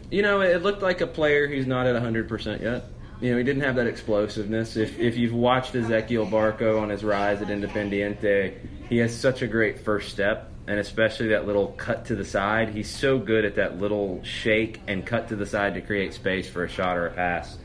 You 0.10 0.22
know, 0.22 0.42
it 0.42 0.64
looked 0.64 0.82
like 0.82 1.02
a 1.02 1.08
player 1.08 1.48
who's 1.48 1.68
not 1.68 1.86
at 1.86 2.02
100% 2.02 2.62
yet. 2.62 2.86
You 3.20 3.32
know, 3.32 3.38
he 3.38 3.44
didn't 3.44 3.64
have 3.64 3.76
that 3.76 3.88
explosiveness. 3.88 4.78
If, 4.78 5.00
if 5.00 5.18
you've 5.18 5.34
watched 5.34 5.74
Ezequiel 5.74 6.30
Barco 6.30 6.82
on 6.82 6.90
his 6.90 7.04
rise 7.04 7.42
at 7.42 7.48
Independiente, 7.50 8.56
he 8.88 8.98
has 8.98 9.14
such 9.14 9.42
a 9.42 9.48
great 9.48 9.80
first 9.80 10.10
step, 10.10 10.52
and 10.68 10.80
especially 10.80 11.30
that 11.30 11.46
little 11.46 11.70
cut 11.70 12.06
to 12.06 12.16
the 12.16 12.26
side. 12.26 12.70
He's 12.70 12.90
so 12.90 13.18
good 13.18 13.44
at 13.44 13.56
that 13.56 13.80
little 13.80 14.24
shake 14.24 14.80
and 14.88 15.06
cut 15.06 15.30
to 15.30 15.36
the 15.36 15.46
side 15.46 15.74
to 15.74 15.82
create 15.82 16.14
space 16.14 16.48
for 16.48 16.64
a 16.64 16.70
shot 16.70 16.98
or 16.98 17.08
a 17.08 17.12
pass. 17.12 17.58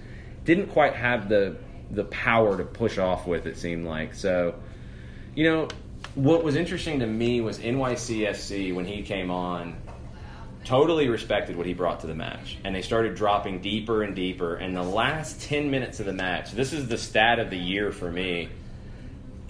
Didn't 0.45 0.69
quite 0.69 0.95
have 0.95 1.29
the 1.29 1.57
the 1.91 2.05
power 2.05 2.57
to 2.57 2.65
push 2.65 2.99
off 2.99 3.27
with, 3.27 3.47
it 3.47 3.57
seemed 3.57 3.85
like. 3.85 4.15
So, 4.15 4.55
you 5.35 5.45
know, 5.45 5.69
what 6.15 6.43
was 6.43 6.57
interesting 6.57 7.01
to 7.01 7.07
me 7.07 7.41
was 7.41 7.59
NYCFC 7.59 8.75
when 8.75 8.85
he 8.85 9.03
came 9.03 9.31
on 9.31 9.77
totally 10.65 11.09
respected 11.09 11.57
what 11.57 11.67
he 11.67 11.73
brought 11.73 12.01
to 12.01 12.07
the 12.07 12.15
match 12.15 12.59
and 12.65 12.75
they 12.75 12.83
started 12.83 13.15
dropping 13.15 13.63
deeper 13.63 14.03
and 14.03 14.15
deeper 14.15 14.57
and 14.57 14.77
the 14.77 14.83
last 14.83 15.41
10 15.43 15.71
minutes 15.71 16.01
of 16.01 16.07
the 16.07 16.13
match 16.13 16.53
this 16.53 16.75
is 16.75 16.87
the 16.87 16.99
stat 16.99 17.39
of 17.39 17.49
the 17.49 17.57
year 17.57 17.91
for 17.93 18.13
me 18.13 18.47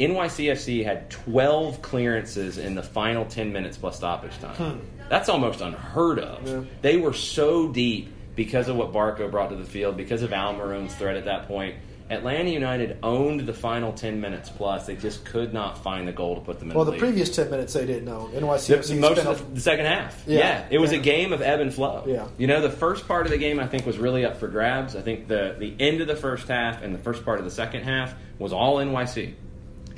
NYCFC 0.00 0.82
had 0.84 1.10
12 1.10 1.82
clearances 1.82 2.56
in 2.56 2.74
the 2.74 2.82
final 2.82 3.26
10 3.26 3.52
minutes 3.52 3.76
plus 3.76 3.98
stoppage 3.98 4.36
time. 4.38 4.54
Hmm. 4.54 4.78
That's 5.10 5.28
almost 5.28 5.60
unheard 5.60 6.18
of. 6.18 6.66
They 6.80 6.96
were 6.96 7.12
so 7.12 7.68
deep 7.68 8.10
because 8.34 8.68
of 8.68 8.76
what 8.76 8.92
Barco 8.92 9.30
brought 9.30 9.50
to 9.50 9.56
the 9.56 9.64
field, 9.64 9.98
because 9.98 10.22
of 10.22 10.32
Almiron's 10.32 10.94
threat 10.94 11.16
at 11.16 11.26
that 11.26 11.48
point. 11.48 11.76
Atlanta 12.10 12.50
United 12.50 12.98
owned 13.02 13.40
the 13.40 13.52
final 13.54 13.92
10 13.92 14.20
minutes 14.20 14.48
plus. 14.50 14.86
They 14.86 14.96
just 14.96 15.24
could 15.24 15.54
not 15.54 15.82
find 15.82 16.08
the 16.08 16.12
goal 16.12 16.34
to 16.34 16.40
put 16.40 16.58
them 16.58 16.70
in 16.70 16.76
Well, 16.76 16.84
the 16.84 16.90
the 16.92 16.98
previous 16.98 17.34
10 17.34 17.50
minutes 17.50 17.72
they 17.72 17.86
didn't 17.86 18.04
know. 18.04 18.28
The- 18.28 18.40
NYCFC 18.40 18.98
most 18.98 19.18
of 19.24 19.38
the, 19.48 19.54
the 19.54 19.60
second 19.60 19.86
half. 19.86 20.22
Yeah. 20.26 20.38
Yeah, 20.38 20.66
it 20.70 20.78
was 20.78 20.92
Yeah. 20.92 20.98
a 20.98 21.02
game 21.02 21.32
of 21.32 21.40
ebb 21.40 21.60
and 21.60 21.72
flow. 21.72 22.04
Yeah. 22.06 22.26
you 22.36 22.46
know, 22.48 22.60
the 22.60 22.70
first 22.70 23.06
part 23.06 23.26
of 23.26 23.32
the 23.32 23.38
game 23.38 23.60
I 23.60 23.66
think 23.68 23.86
was 23.86 23.96
really 23.98 24.24
up 24.24 24.38
for 24.38 24.48
grabs. 24.48 24.96
I 24.96 25.02
think 25.02 25.28
the 25.28 25.54
the 25.58 25.74
end 25.78 26.00
of 26.00 26.08
the 26.08 26.16
first 26.16 26.48
half 26.48 26.82
and 26.82 26.92
the 26.94 26.98
first 26.98 27.24
part 27.24 27.38
of 27.38 27.44
the 27.44 27.50
second 27.50 27.84
half 27.84 28.14
was 28.40 28.52
all 28.52 28.78
NYC, 28.78 29.34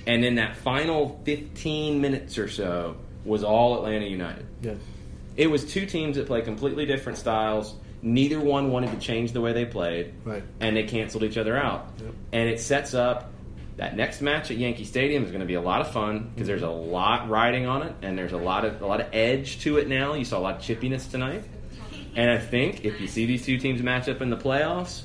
and 0.06 0.22
then 0.22 0.34
that 0.34 0.56
final 0.56 1.20
fifteen 1.24 2.00
minutes 2.00 2.36
or 2.36 2.48
so 2.48 2.96
was 3.24 3.42
all 3.42 3.76
Atlanta 3.76 4.04
United. 4.06 4.44
Yeah. 4.60 4.74
It 5.36 5.46
was 5.50 5.64
two 5.64 5.86
teams 5.86 6.16
that 6.16 6.26
play 6.26 6.42
completely 6.42 6.84
different 6.84 7.16
styles. 7.18 7.74
Neither 8.02 8.40
one 8.40 8.70
wanted 8.72 8.90
to 8.90 8.98
change 8.98 9.32
the 9.32 9.40
way 9.40 9.52
they 9.52 9.64
played, 9.64 10.12
Right. 10.24 10.42
and 10.60 10.76
they 10.76 10.82
canceled 10.82 11.22
each 11.22 11.36
other 11.36 11.56
out. 11.56 11.88
And 12.32 12.48
it 12.48 12.58
sets 12.60 12.94
up 12.94 13.30
that 13.76 13.96
next 13.96 14.20
match 14.20 14.50
at 14.50 14.56
Yankee 14.58 14.84
Stadium 14.84 15.22
is 15.24 15.30
going 15.30 15.40
to 15.40 15.46
be 15.46 15.54
a 15.54 15.60
lot 15.60 15.80
of 15.80 15.90
fun 15.92 16.30
because 16.34 16.46
there's 16.48 16.62
a 16.62 16.68
lot 16.68 17.28
riding 17.30 17.66
on 17.66 17.82
it, 17.82 17.94
and 18.02 18.18
there's 18.18 18.32
a 18.32 18.36
lot 18.38 18.64
of 18.64 18.82
a 18.82 18.86
lot 18.86 19.00
of 19.00 19.06
edge 19.12 19.60
to 19.60 19.78
it 19.78 19.88
now. 19.88 20.14
You 20.14 20.24
saw 20.24 20.38
a 20.38 20.40
lot 20.40 20.56
of 20.56 20.62
chippiness 20.62 21.08
tonight, 21.10 21.44
and 22.16 22.28
I 22.30 22.38
think 22.38 22.84
if 22.84 23.00
you 23.00 23.06
see 23.06 23.24
these 23.24 23.46
two 23.46 23.56
teams 23.58 23.80
match 23.82 24.08
up 24.08 24.20
in 24.20 24.30
the 24.30 24.36
playoffs, 24.36 25.02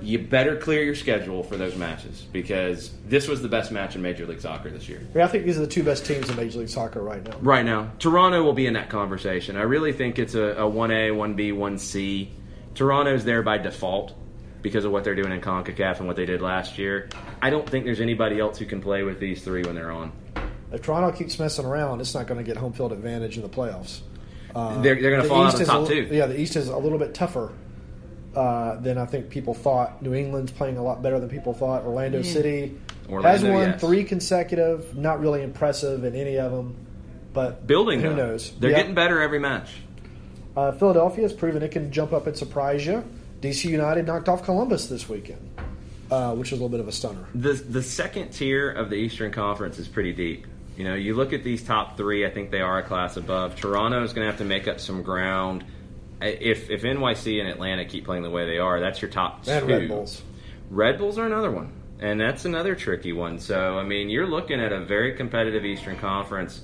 you 0.00 0.18
better 0.18 0.56
clear 0.56 0.82
your 0.82 0.94
schedule 0.94 1.42
for 1.42 1.56
those 1.56 1.74
matches 1.76 2.26
because 2.32 2.92
this 3.06 3.26
was 3.28 3.42
the 3.42 3.48
best 3.48 3.72
match 3.72 3.96
in 3.96 4.02
Major 4.02 4.26
League 4.26 4.40
Soccer 4.40 4.70
this 4.70 4.88
year. 4.88 5.00
Yeah, 5.14 5.24
I 5.24 5.28
think 5.28 5.44
these 5.44 5.56
are 5.56 5.62
the 5.62 5.66
two 5.66 5.82
best 5.82 6.04
teams 6.06 6.28
in 6.28 6.36
Major 6.36 6.60
League 6.60 6.68
Soccer 6.68 7.02
right 7.02 7.24
now. 7.24 7.36
Right 7.38 7.64
now, 7.64 7.90
Toronto 7.98 8.42
will 8.42 8.52
be 8.52 8.66
in 8.66 8.74
that 8.74 8.88
conversation. 8.90 9.56
I 9.56 9.62
really 9.62 9.92
think 9.92 10.18
it's 10.18 10.34
a, 10.34 10.40
a 10.42 10.70
1A, 10.70 11.12
1B, 11.12 11.52
1C. 11.52 12.28
Toronto's 12.74 13.24
there 13.24 13.42
by 13.42 13.58
default 13.58 14.14
because 14.62 14.84
of 14.84 14.92
what 14.92 15.04
they're 15.04 15.14
doing 15.14 15.32
in 15.32 15.40
CONCACAF 15.40 15.98
and 15.98 16.06
what 16.06 16.16
they 16.16 16.26
did 16.26 16.40
last 16.42 16.78
year. 16.78 17.08
I 17.40 17.50
don't 17.50 17.68
think 17.68 17.84
there's 17.84 18.00
anybody 18.00 18.38
else 18.38 18.58
who 18.58 18.66
can 18.66 18.80
play 18.80 19.02
with 19.02 19.18
these 19.18 19.42
three 19.42 19.62
when 19.62 19.74
they're 19.74 19.92
on. 19.92 20.12
If 20.72 20.82
Toronto 20.82 21.16
keeps 21.16 21.38
messing 21.38 21.64
around, 21.64 22.00
it's 22.00 22.14
not 22.14 22.26
going 22.26 22.38
to 22.38 22.44
get 22.44 22.56
home 22.56 22.72
field 22.72 22.92
advantage 22.92 23.36
in 23.36 23.42
the 23.42 23.48
playoffs. 23.48 24.00
Uh, 24.54 24.80
They're, 24.80 25.00
they're 25.00 25.10
going 25.10 25.22
to 25.22 25.28
fall 25.28 25.44
out 25.44 25.52
of 25.52 25.58
the 25.60 25.64
a 25.64 25.66
top 25.66 25.88
li- 25.88 26.06
two. 26.06 26.14
Yeah, 26.14 26.26
the 26.26 26.40
East 26.40 26.56
is 26.56 26.68
a 26.68 26.76
little 26.76 26.98
bit 26.98 27.14
tougher 27.14 27.52
uh, 28.36 28.76
than 28.76 28.98
I 28.98 29.06
think 29.06 29.30
people 29.30 29.54
thought. 29.54 30.02
New 30.02 30.14
England's 30.14 30.52
playing 30.52 30.76
a 30.76 30.82
lot 30.82 31.02
better 31.02 31.18
than 31.18 31.28
people 31.30 31.54
thought. 31.54 31.84
Orlando 31.84 32.20
City 32.22 32.78
Orlando, 33.08 33.28
has 33.28 33.42
won 33.42 33.68
yes. 33.70 33.80
three 33.80 34.04
consecutive. 34.04 34.96
Not 34.96 35.20
really 35.20 35.42
impressive 35.42 36.04
in 36.04 36.14
any 36.14 36.36
of 36.36 36.52
them, 36.52 36.76
but 37.32 37.66
Building, 37.66 38.00
Who 38.00 38.10
though. 38.10 38.14
knows? 38.16 38.52
They're 38.60 38.70
Yeah. 38.70 38.76
getting 38.76 38.94
better 38.94 39.20
every 39.20 39.38
match. 39.38 39.70
Uh, 40.56 40.72
Philadelphia 40.72 41.22
has 41.22 41.32
proven 41.32 41.62
it 41.62 41.70
can 41.70 41.90
jump 41.90 42.12
up 42.12 42.26
and 42.26 42.36
surprise 42.36 42.86
you. 42.86 43.02
DC 43.40 43.68
United 43.70 44.06
knocked 44.06 44.28
off 44.28 44.42
Columbus 44.44 44.86
this 44.86 45.08
weekend, 45.08 45.40
uh, 46.10 46.34
which 46.34 46.48
is 46.48 46.52
a 46.52 46.54
little 46.56 46.68
bit 46.70 46.80
of 46.80 46.88
a 46.88 46.92
stunner. 46.92 47.26
The 47.34 47.52
the 47.52 47.82
second 47.82 48.30
tier 48.30 48.70
of 48.70 48.90
the 48.90 48.96
Eastern 48.96 49.30
Conference 49.32 49.78
is 49.78 49.88
pretty 49.88 50.12
deep. 50.12 50.46
You 50.76 50.84
know, 50.84 50.94
you 50.94 51.14
look 51.14 51.32
at 51.32 51.42
these 51.42 51.62
top 51.62 51.96
three. 51.96 52.26
I 52.26 52.30
think 52.30 52.50
they 52.50 52.60
are 52.60 52.78
a 52.78 52.82
class 52.82 53.16
above. 53.16 53.56
Toronto 53.56 54.02
is 54.02 54.12
going 54.12 54.26
to 54.26 54.30
have 54.30 54.38
to 54.40 54.44
make 54.44 54.68
up 54.68 54.78
some 54.80 55.02
ground. 55.02 55.64
If 56.20 56.70
if 56.70 56.82
NYC 56.82 57.40
and 57.40 57.48
Atlanta 57.48 57.84
keep 57.84 58.04
playing 58.04 58.22
the 58.22 58.30
way 58.30 58.46
they 58.46 58.58
are, 58.58 58.80
that's 58.80 59.02
your 59.02 59.10
top 59.10 59.46
And 59.46 59.66
two. 59.66 59.72
Red 59.72 59.88
Bulls. 59.88 60.22
Red 60.70 60.98
Bulls 60.98 61.18
are 61.18 61.26
another 61.26 61.50
one, 61.50 61.72
and 62.00 62.20
that's 62.20 62.44
another 62.44 62.74
tricky 62.74 63.12
one. 63.12 63.38
So 63.38 63.78
I 63.78 63.84
mean, 63.84 64.08
you're 64.08 64.26
looking 64.26 64.60
at 64.60 64.72
a 64.72 64.84
very 64.84 65.14
competitive 65.14 65.64
Eastern 65.64 65.96
Conference. 65.98 66.62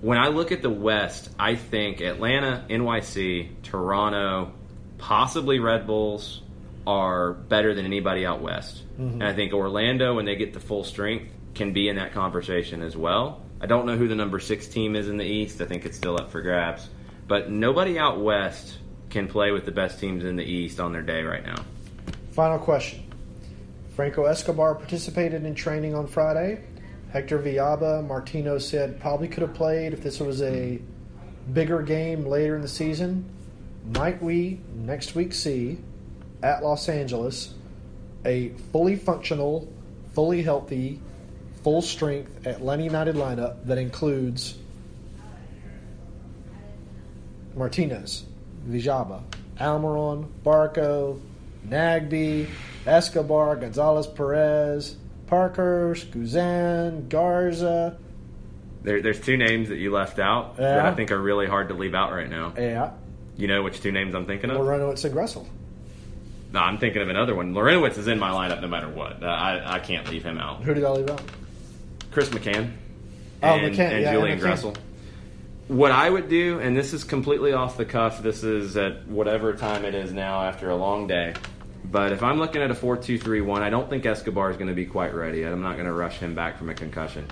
When 0.00 0.18
I 0.18 0.28
look 0.28 0.52
at 0.52 0.60
the 0.60 0.70
West, 0.70 1.30
I 1.38 1.54
think 1.54 2.02
Atlanta, 2.02 2.66
NYC, 2.68 3.62
Toronto, 3.62 4.52
possibly 4.98 5.58
Red 5.60 5.86
Bulls 5.86 6.42
are 6.86 7.32
better 7.32 7.74
than 7.74 7.86
anybody 7.86 8.26
out 8.26 8.42
west. 8.42 8.82
Mm-hmm. 9.00 9.22
And 9.22 9.24
I 9.24 9.32
think 9.32 9.54
Orlando, 9.54 10.16
when 10.16 10.26
they 10.26 10.36
get 10.36 10.52
to 10.52 10.60
full 10.60 10.84
strength, 10.84 11.32
can 11.54 11.72
be 11.72 11.88
in 11.88 11.96
that 11.96 12.12
conversation 12.12 12.82
as 12.82 12.96
well. 12.96 13.40
I 13.60 13.66
don't 13.66 13.86
know 13.86 13.96
who 13.96 14.08
the 14.08 14.14
number 14.14 14.40
six 14.40 14.66
team 14.66 14.96
is 14.96 15.08
in 15.08 15.16
the 15.16 15.24
East. 15.24 15.60
I 15.60 15.66
think 15.66 15.86
it's 15.86 15.96
still 15.96 16.16
up 16.20 16.30
for 16.30 16.42
grabs. 16.42 16.88
But 17.26 17.50
nobody 17.50 17.98
out 17.98 18.20
west 18.20 18.78
can 19.10 19.28
play 19.28 19.50
with 19.50 19.64
the 19.64 19.72
best 19.72 20.00
teams 20.00 20.24
in 20.24 20.36
the 20.36 20.44
East 20.44 20.80
on 20.80 20.92
their 20.92 21.02
day 21.02 21.22
right 21.22 21.44
now. 21.44 21.64
Final 22.32 22.58
question. 22.58 23.02
Franco 23.94 24.24
Escobar 24.24 24.74
participated 24.74 25.44
in 25.44 25.54
training 25.54 25.94
on 25.94 26.06
Friday. 26.06 26.64
Hector 27.12 27.38
Villalba, 27.38 28.04
Martino 28.06 28.58
said 28.58 29.00
probably 29.00 29.28
could 29.28 29.42
have 29.42 29.54
played 29.54 29.92
if 29.92 30.02
this 30.02 30.18
was 30.18 30.42
a 30.42 30.80
bigger 31.52 31.80
game 31.80 32.26
later 32.26 32.56
in 32.56 32.62
the 32.62 32.68
season. 32.68 33.24
Might 33.94 34.20
we 34.20 34.60
next 34.74 35.14
week 35.14 35.32
see 35.32 35.78
at 36.42 36.64
Los 36.64 36.88
Angeles 36.88 37.54
a 38.24 38.48
fully 38.72 38.96
functional, 38.96 39.72
fully 40.12 40.42
healthy, 40.42 41.00
full 41.62 41.82
strength 41.82 42.46
Atlanta 42.46 42.82
United 42.82 43.14
lineup 43.14 43.64
that 43.66 43.78
includes 43.78 44.58
Martinez, 47.56 48.24
Villalba, 48.68 49.22
Almiron, 49.58 50.26
Barco, 50.44 51.20
Nagbe, 51.66 52.48
Escobar, 52.86 53.56
Gonzalez 53.56 54.06
Pirez, 54.06 54.96
Parker, 55.26 55.94
Guzan, 55.94 57.08
Garza, 57.08 57.96
There, 58.82 59.00
there's 59.00 59.20
two 59.20 59.36
names 59.38 59.70
that 59.70 59.78
you 59.78 59.90
left 59.90 60.18
out 60.18 60.58
that 60.58 60.84
I 60.84 60.94
think 60.94 61.10
are 61.10 61.20
really 61.20 61.46
hard 61.46 61.68
to 61.68 61.74
leave 61.74 61.94
out 61.94 62.12
right 62.12 62.28
now. 62.28 62.52
Yeah. 62.56 62.92
You 63.36 63.48
know 63.48 63.62
which 63.62 63.80
two 63.80 63.90
names 63.92 64.14
I'm 64.14 64.26
thinking 64.26 64.50
of? 64.50 64.58
Larentowicz 64.58 65.04
and 65.04 65.14
Gressel. 65.14 65.46
No, 66.52 66.60
I'm 66.60 66.78
thinking 66.78 67.02
of 67.02 67.08
another 67.08 67.34
one. 67.34 67.54
Larentowicz 67.54 67.98
is 67.98 68.06
in 68.06 68.18
my 68.18 68.30
lineup 68.30 68.60
no 68.60 68.68
matter 68.68 68.88
what. 68.88 69.22
Uh, 69.22 69.26
I, 69.26 69.76
I 69.76 69.78
can't 69.80 70.08
leave 70.10 70.22
him 70.22 70.38
out. 70.38 70.62
Who 70.62 70.74
did 70.74 70.84
I 70.84 70.90
leave 70.90 71.10
out? 71.10 71.22
Chris 72.12 72.28
McCann. 72.28 72.72
Oh, 73.42 73.48
and, 73.48 73.74
McCann, 73.74 73.90
and 73.90 74.02
yeah, 74.02 74.12
Julian 74.12 74.38
McCann. 74.38 74.42
Gressel. 74.42 74.76
What 75.68 75.92
I 75.92 76.10
would 76.10 76.28
do, 76.28 76.60
and 76.60 76.76
this 76.76 76.92
is 76.92 77.04
completely 77.04 77.54
off 77.54 77.78
the 77.78 77.86
cuff, 77.86 78.22
this 78.22 78.44
is 78.44 78.76
at 78.76 79.06
whatever 79.06 79.54
time 79.54 79.86
it 79.86 79.94
is 79.94 80.12
now 80.12 80.42
after 80.42 80.68
a 80.68 80.76
long 80.76 81.06
day. 81.06 81.32
But 81.84 82.12
if 82.12 82.22
I'm 82.22 82.38
looking 82.38 82.60
at 82.60 82.70
a 82.70 82.74
4 82.74 82.98
2 82.98 83.18
3 83.18 83.40
1, 83.40 83.62
I 83.62 83.70
don't 83.70 83.88
think 83.88 84.04
Escobar 84.04 84.50
is 84.50 84.58
going 84.58 84.68
to 84.68 84.74
be 84.74 84.84
quite 84.84 85.14
ready. 85.14 85.42
I'm 85.42 85.62
not 85.62 85.74
going 85.74 85.86
to 85.86 85.92
rush 85.92 86.18
him 86.18 86.34
back 86.34 86.58
from 86.58 86.68
a 86.68 86.74
concussion. 86.74 87.26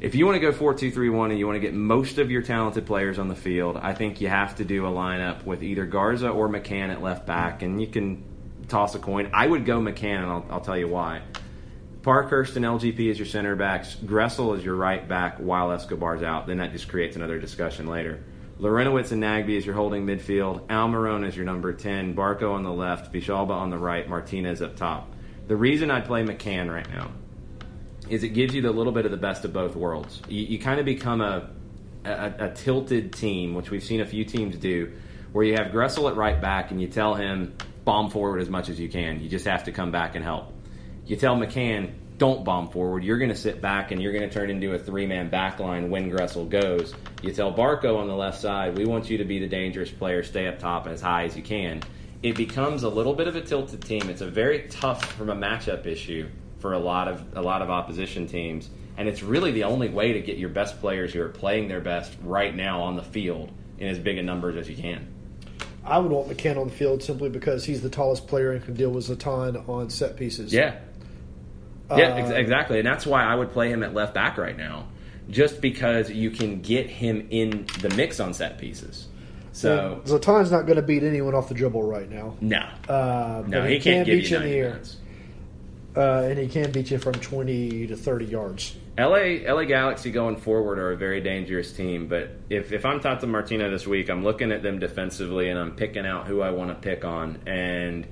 If 0.00 0.14
you 0.14 0.24
want 0.24 0.36
to 0.36 0.40
go 0.40 0.52
4 0.52 0.72
2 0.72 0.90
3 0.90 1.10
1 1.10 1.30
and 1.32 1.38
you 1.38 1.46
want 1.46 1.56
to 1.56 1.60
get 1.60 1.74
most 1.74 2.16
of 2.16 2.30
your 2.30 2.40
talented 2.40 2.86
players 2.86 3.18
on 3.18 3.28
the 3.28 3.34
field, 3.34 3.76
I 3.76 3.92
think 3.92 4.22
you 4.22 4.28
have 4.28 4.56
to 4.56 4.64
do 4.64 4.86
a 4.86 4.90
lineup 4.90 5.44
with 5.44 5.62
either 5.62 5.84
Garza 5.84 6.30
or 6.30 6.48
McCann 6.48 6.88
at 6.88 7.02
left 7.02 7.26
back, 7.26 7.60
and 7.60 7.78
you 7.78 7.88
can 7.88 8.24
toss 8.68 8.94
a 8.94 8.98
coin. 8.98 9.28
I 9.34 9.46
would 9.46 9.66
go 9.66 9.80
McCann, 9.80 10.22
and 10.22 10.26
I'll, 10.30 10.46
I'll 10.50 10.60
tell 10.62 10.78
you 10.78 10.88
why. 10.88 11.20
Parkhurst 12.02 12.56
and 12.56 12.64
LGP 12.64 13.10
as 13.10 13.18
your 13.18 13.26
center 13.26 13.54
backs, 13.56 13.94
Gressel 13.94 14.56
is 14.56 14.64
your 14.64 14.74
right 14.74 15.06
back 15.06 15.36
while 15.36 15.68
Escobar's 15.68 16.22
out. 16.22 16.46
Then 16.46 16.58
that 16.58 16.72
just 16.72 16.88
creates 16.88 17.16
another 17.16 17.38
discussion 17.38 17.86
later. 17.86 18.24
Larentowicz 18.58 19.12
and 19.12 19.22
Nagbe 19.22 19.50
is 19.50 19.66
your 19.66 19.74
holding 19.74 20.06
midfield. 20.06 20.66
Almiron 20.68 21.26
is 21.26 21.36
your 21.36 21.44
number 21.44 21.72
10. 21.72 22.14
Barco 22.14 22.52
on 22.52 22.62
the 22.62 22.72
left. 22.72 23.12
Villalba 23.12 23.50
on 23.50 23.70
the 23.70 23.78
right. 23.78 24.08
Martinez 24.08 24.62
up 24.62 24.76
top. 24.76 25.12
The 25.46 25.56
reason 25.56 25.90
I'd 25.90 26.06
play 26.06 26.22
McCann 26.22 26.72
right 26.72 26.88
now 26.90 27.10
is 28.08 28.22
it 28.22 28.30
gives 28.30 28.54
you 28.54 28.62
the 28.62 28.70
little 28.70 28.92
bit 28.92 29.04
of 29.04 29.10
the 29.10 29.16
best 29.16 29.44
of 29.44 29.52
both 29.52 29.76
worlds. 29.76 30.22
You, 30.28 30.42
you 30.42 30.58
kind 30.58 30.80
of 30.80 30.86
become 30.86 31.20
a, 31.20 31.50
a, 32.04 32.34
a 32.38 32.50
tilted 32.50 33.12
team, 33.12 33.54
which 33.54 33.70
we've 33.70 33.84
seen 33.84 34.00
a 34.00 34.06
few 34.06 34.24
teams 34.24 34.56
do, 34.56 34.92
where 35.32 35.44
you 35.44 35.54
have 35.54 35.68
Gressel 35.68 36.10
at 36.10 36.16
right 36.16 36.40
back 36.40 36.70
and 36.70 36.80
you 36.80 36.88
tell 36.88 37.14
him 37.14 37.54
bomb 37.84 38.10
forward 38.10 38.40
as 38.40 38.48
much 38.48 38.68
as 38.68 38.80
you 38.80 38.88
can. 38.88 39.20
You 39.20 39.28
just 39.28 39.46
have 39.46 39.64
to 39.64 39.72
come 39.72 39.90
back 39.90 40.14
and 40.14 40.24
help. 40.24 40.52
You 41.10 41.16
tell 41.16 41.34
McCann 41.34 41.90
don't 42.18 42.44
bomb 42.44 42.68
forward. 42.68 43.02
You're 43.02 43.18
going 43.18 43.32
to 43.32 43.36
sit 43.36 43.60
back 43.60 43.90
and 43.90 44.00
you're 44.00 44.12
going 44.12 44.28
to 44.28 44.32
turn 44.32 44.48
into 44.48 44.74
a 44.74 44.78
three 44.78 45.06
man 45.06 45.28
back 45.28 45.58
line 45.58 45.90
when 45.90 46.08
Gressel 46.08 46.48
goes. 46.48 46.94
You 47.20 47.32
tell 47.32 47.52
Barco 47.52 47.96
on 47.96 48.06
the 48.06 48.14
left 48.14 48.40
side, 48.40 48.78
we 48.78 48.84
want 48.84 49.10
you 49.10 49.18
to 49.18 49.24
be 49.24 49.40
the 49.40 49.48
dangerous 49.48 49.90
player, 49.90 50.22
stay 50.22 50.46
up 50.46 50.60
top 50.60 50.86
as 50.86 51.00
high 51.00 51.24
as 51.24 51.36
you 51.36 51.42
can. 51.42 51.82
It 52.22 52.36
becomes 52.36 52.84
a 52.84 52.88
little 52.88 53.12
bit 53.12 53.26
of 53.26 53.34
a 53.34 53.40
tilted 53.40 53.82
team. 53.82 54.08
It's 54.08 54.20
a 54.20 54.30
very 54.30 54.68
tough 54.68 55.04
from 55.14 55.30
a 55.30 55.34
matchup 55.34 55.84
issue 55.84 56.28
for 56.60 56.74
a 56.74 56.78
lot 56.78 57.08
of 57.08 57.36
a 57.36 57.42
lot 57.42 57.60
of 57.60 57.70
opposition 57.70 58.28
teams, 58.28 58.70
and 58.96 59.08
it's 59.08 59.24
really 59.24 59.50
the 59.50 59.64
only 59.64 59.88
way 59.88 60.12
to 60.12 60.20
get 60.20 60.38
your 60.38 60.50
best 60.50 60.80
players 60.80 61.12
who 61.12 61.22
are 61.22 61.28
playing 61.28 61.66
their 61.66 61.80
best 61.80 62.16
right 62.22 62.54
now 62.54 62.82
on 62.82 62.94
the 62.94 63.02
field 63.02 63.50
in 63.78 63.88
as 63.88 63.98
big 63.98 64.16
a 64.18 64.22
numbers 64.22 64.54
as 64.54 64.70
you 64.70 64.76
can. 64.76 65.08
I 65.84 65.98
would 65.98 66.12
want 66.12 66.28
McCann 66.28 66.56
on 66.56 66.68
the 66.68 66.72
field 66.72 67.02
simply 67.02 67.30
because 67.30 67.64
he's 67.64 67.82
the 67.82 67.90
tallest 67.90 68.28
player 68.28 68.52
and 68.52 68.64
can 68.64 68.74
deal 68.74 68.90
with 68.90 69.08
Zlatan 69.08 69.68
on 69.68 69.90
set 69.90 70.16
pieces. 70.16 70.52
Yeah. 70.52 70.78
Yeah, 71.98 72.14
ex- 72.16 72.30
exactly. 72.30 72.78
And 72.78 72.86
that's 72.86 73.06
why 73.06 73.24
I 73.24 73.34
would 73.34 73.52
play 73.52 73.70
him 73.70 73.82
at 73.82 73.94
left 73.94 74.14
back 74.14 74.38
right 74.38 74.56
now. 74.56 74.86
Just 75.28 75.60
because 75.60 76.10
you 76.10 76.30
can 76.30 76.60
get 76.60 76.88
him 76.88 77.28
in 77.30 77.66
the 77.80 77.90
mix 77.90 78.18
on 78.18 78.34
set 78.34 78.58
pieces. 78.58 79.08
So, 79.52 80.00
Zlatan's 80.04 80.50
not 80.50 80.62
going 80.62 80.76
to 80.76 80.82
beat 80.82 81.02
anyone 81.02 81.34
off 81.34 81.48
the 81.48 81.54
dribble 81.54 81.82
right 81.82 82.08
now. 82.08 82.36
no. 82.40 82.58
Uh, 82.88 83.42
no, 83.46 83.60
but 83.62 83.70
he, 83.70 83.80
can't 83.80 84.06
give 84.06 84.18
beat 84.18 84.30
you 84.30 84.38
you 84.38 84.42
in 84.42 84.48
the 84.48 84.56
air, 84.56 84.80
uh, 85.96 86.28
and 86.28 86.38
he 86.38 86.48
can 86.48 86.70
beat 86.70 86.90
you 86.90 86.98
from 86.98 87.14
twenty 87.14 87.86
to 87.88 87.96
thirty 87.96 88.26
yards. 88.26 88.76
LA 88.96 89.42
LA 89.46 89.64
Galaxy 89.64 90.12
going 90.12 90.36
forward 90.36 90.78
are 90.78 90.92
a 90.92 90.96
very 90.96 91.20
dangerous 91.20 91.72
team, 91.72 92.06
but 92.06 92.30
if, 92.48 92.72
if 92.72 92.84
I'm 92.84 93.00
Tata 93.00 93.26
Martino 93.26 93.70
this 93.70 93.86
week, 93.86 94.08
I'm 94.08 94.22
looking 94.22 94.52
at 94.52 94.62
them 94.62 94.78
defensively 94.78 95.48
and 95.48 95.58
I'm 95.58 95.74
picking 95.74 96.06
out 96.06 96.26
who 96.26 96.42
I 96.42 96.50
want 96.50 96.70
to 96.70 96.74
pick 96.76 97.04
on, 97.04 97.40
and 97.46 98.06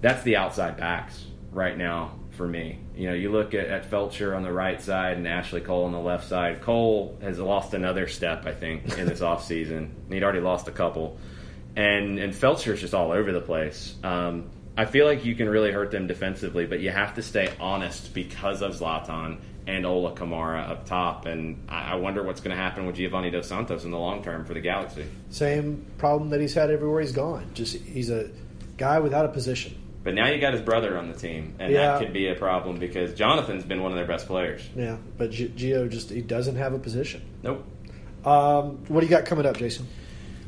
that's 0.00 0.22
the 0.24 0.36
outside 0.36 0.76
backs 0.76 1.26
right 1.52 1.76
now 1.76 2.18
for 2.36 2.46
me. 2.46 2.78
You 2.94 3.08
know, 3.08 3.14
you 3.14 3.30
look 3.30 3.54
at, 3.54 3.66
at 3.66 3.90
Feltscher 3.90 4.36
on 4.36 4.42
the 4.42 4.52
right 4.52 4.80
side 4.80 5.16
and 5.16 5.26
Ashley 5.26 5.60
Cole 5.60 5.84
on 5.84 5.92
the 5.92 6.00
left 6.00 6.28
side. 6.28 6.62
Cole 6.62 7.18
has 7.22 7.38
lost 7.38 7.74
another 7.74 8.06
step, 8.06 8.46
I 8.46 8.52
think, 8.52 8.98
in 8.98 9.06
this 9.06 9.20
offseason. 9.30 9.90
He'd 10.10 10.22
already 10.22 10.40
lost 10.40 10.68
a 10.68 10.72
couple. 10.72 11.18
And 11.74 12.18
and 12.18 12.32
Feltscher's 12.32 12.80
just 12.80 12.94
all 12.94 13.12
over 13.12 13.32
the 13.32 13.40
place. 13.40 13.94
Um, 14.02 14.50
I 14.78 14.84
feel 14.84 15.06
like 15.06 15.24
you 15.24 15.34
can 15.34 15.48
really 15.48 15.72
hurt 15.72 15.90
them 15.90 16.06
defensively, 16.06 16.66
but 16.66 16.80
you 16.80 16.90
have 16.90 17.14
to 17.14 17.22
stay 17.22 17.52
honest 17.58 18.12
because 18.12 18.60
of 18.60 18.74
Zlatan 18.74 19.38
and 19.66 19.86
Ola 19.86 20.12
Kamara 20.12 20.68
up 20.68 20.86
top. 20.86 21.26
And 21.26 21.66
I, 21.68 21.92
I 21.92 21.94
wonder 21.96 22.22
what's 22.22 22.40
going 22.40 22.54
to 22.54 22.62
happen 22.62 22.86
with 22.86 22.96
Giovanni 22.96 23.30
Dos 23.30 23.48
Santos 23.48 23.84
in 23.84 23.90
the 23.90 23.98
long 23.98 24.22
term 24.22 24.44
for 24.44 24.54
the 24.54 24.60
Galaxy. 24.60 25.06
Same 25.30 25.84
problem 25.98 26.30
that 26.30 26.40
he's 26.40 26.54
had 26.54 26.70
everywhere 26.70 27.00
he's 27.00 27.12
gone. 27.12 27.50
Just 27.54 27.76
he's 27.76 28.10
a 28.10 28.30
guy 28.76 28.98
without 28.98 29.24
a 29.24 29.28
position. 29.28 29.74
But 30.06 30.14
now 30.14 30.28
you 30.28 30.40
got 30.40 30.52
his 30.52 30.62
brother 30.62 30.96
on 30.96 31.08
the 31.10 31.18
team, 31.18 31.56
and 31.58 31.72
Yeah. 31.72 31.88
that 31.88 31.98
could 31.98 32.12
be 32.12 32.28
a 32.28 32.36
problem 32.36 32.78
because 32.78 33.12
Jonathan's 33.14 33.64
been 33.64 33.82
one 33.82 33.90
of 33.90 33.96
their 33.98 34.06
best 34.06 34.28
players. 34.28 34.62
Yeah, 34.76 34.98
but 35.18 35.32
G- 35.32 35.48
Gio 35.56 35.90
just 35.90 36.10
he 36.10 36.20
doesn't 36.22 36.54
have 36.54 36.72
a 36.74 36.78
position. 36.78 37.22
Nope. 37.42 37.64
Um, 38.24 38.78
what 38.86 39.00
do 39.00 39.06
you 39.06 39.10
got 39.10 39.24
coming 39.24 39.44
up, 39.46 39.56
Jason? 39.56 39.88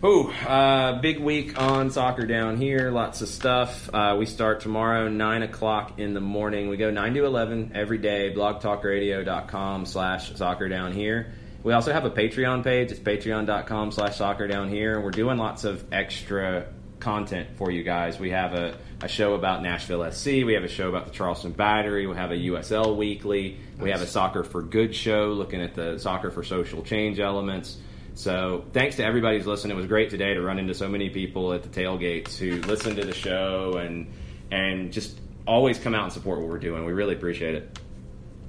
Ooh, 0.04 0.30
uh, 0.46 1.00
big 1.00 1.18
week 1.18 1.60
on 1.60 1.90
soccer 1.90 2.24
down 2.24 2.56
here. 2.56 2.92
Lots 2.92 3.20
of 3.20 3.26
stuff. 3.26 3.90
Uh, 3.92 4.14
we 4.16 4.26
start 4.26 4.60
tomorrow, 4.60 5.08
9 5.08 5.42
o'clock 5.42 5.98
in 5.98 6.14
the 6.14 6.20
morning. 6.20 6.68
We 6.68 6.76
go 6.76 6.92
9 6.92 7.14
to 7.14 7.24
11 7.24 7.72
every 7.74 7.98
day, 7.98 8.32
blogtalkradio.com 8.32 9.86
slash 9.86 10.34
soccer 10.36 10.68
down 10.68 10.92
here. 10.92 11.32
We 11.64 11.72
also 11.72 11.92
have 11.92 12.04
a 12.04 12.10
Patreon 12.10 12.62
page. 12.62 12.92
It's 12.92 13.00
patreon.com 13.00 13.90
slash 13.90 14.16
soccer 14.16 14.46
down 14.46 14.68
here. 14.68 15.00
We're 15.00 15.10
doing 15.10 15.36
lots 15.36 15.64
of 15.64 15.84
extra 15.92 16.66
content 17.00 17.48
for 17.56 17.70
you 17.72 17.82
guys. 17.82 18.20
We 18.20 18.30
have 18.30 18.52
a, 18.54 18.74
a 19.00 19.08
show 19.08 19.34
about 19.34 19.62
Nashville 19.62 20.10
SC. 20.10 20.26
We 20.26 20.54
have 20.54 20.64
a 20.64 20.68
show 20.68 20.88
about 20.88 21.06
the 21.06 21.12
Charleston 21.12 21.52
Battery. 21.52 22.06
We 22.06 22.16
have 22.16 22.32
a 22.32 22.36
USL 22.36 22.96
weekly. 22.96 23.58
We 23.78 23.90
have 23.90 24.02
a 24.02 24.06
Soccer 24.06 24.42
for 24.42 24.62
Good 24.62 24.94
show 24.94 25.28
looking 25.28 25.62
at 25.62 25.74
the 25.74 25.98
soccer 25.98 26.30
for 26.30 26.42
social 26.42 26.82
change 26.82 27.20
elements. 27.20 27.78
So 28.14 28.64
thanks 28.72 28.96
to 28.96 29.04
everybody 29.04 29.38
who's 29.38 29.46
listening. 29.46 29.76
It 29.76 29.80
was 29.80 29.86
great 29.86 30.10
today 30.10 30.34
to 30.34 30.42
run 30.42 30.58
into 30.58 30.74
so 30.74 30.88
many 30.88 31.08
people 31.10 31.52
at 31.52 31.62
the 31.62 31.68
tailgates 31.68 32.36
who 32.36 32.60
listen 32.62 32.96
to 32.96 33.04
the 33.04 33.14
show 33.14 33.76
and 33.76 34.12
and 34.50 34.92
just 34.92 35.20
always 35.46 35.78
come 35.78 35.94
out 35.94 36.04
and 36.04 36.12
support 36.12 36.40
what 36.40 36.48
we're 36.48 36.58
doing. 36.58 36.84
We 36.84 36.92
really 36.92 37.14
appreciate 37.14 37.54
it. 37.54 37.78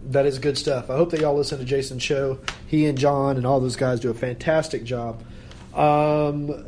That 0.06 0.26
is 0.26 0.40
good 0.40 0.58
stuff. 0.58 0.90
I 0.90 0.96
hope 0.96 1.12
that 1.12 1.20
y'all 1.20 1.36
listen 1.36 1.60
to 1.60 1.66
Jason's 1.66 2.02
show. 2.02 2.40
He 2.66 2.88
and 2.88 2.98
John 2.98 3.38
and 3.38 3.46
all 3.46 3.60
those 3.60 3.76
guys 3.76 4.00
do 4.00 4.10
a 4.10 4.14
fantastic 4.16 4.84
job. 4.84 5.24
Um, 5.76 6.66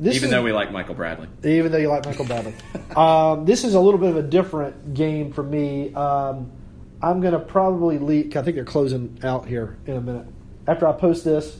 this 0.00 0.16
Even 0.16 0.26
is- 0.26 0.30
though 0.32 0.42
we 0.42 0.52
like 0.52 0.72
Michael 0.72 0.94
Bradley. 0.94 1.28
even 1.44 1.72
though 1.72 1.78
you 1.78 1.88
like 1.88 2.04
Michael 2.04 2.24
Bradley. 2.24 2.54
um, 2.96 3.44
this 3.44 3.64
is 3.64 3.74
a 3.74 3.80
little 3.80 3.98
bit 4.00 4.10
of 4.10 4.16
a 4.16 4.22
different 4.22 4.94
game 4.94 5.32
for 5.32 5.42
me. 5.42 5.92
Um, 5.94 6.50
I'm 7.02 7.20
going 7.20 7.32
to 7.32 7.40
probably 7.40 7.98
leak. 7.98 8.36
I 8.36 8.42
think 8.42 8.54
they're 8.56 8.64
closing 8.64 9.18
out 9.24 9.46
here 9.46 9.76
in 9.86 9.96
a 9.96 10.00
minute. 10.00 10.26
After 10.66 10.86
I 10.86 10.92
post 10.92 11.24
this, 11.24 11.58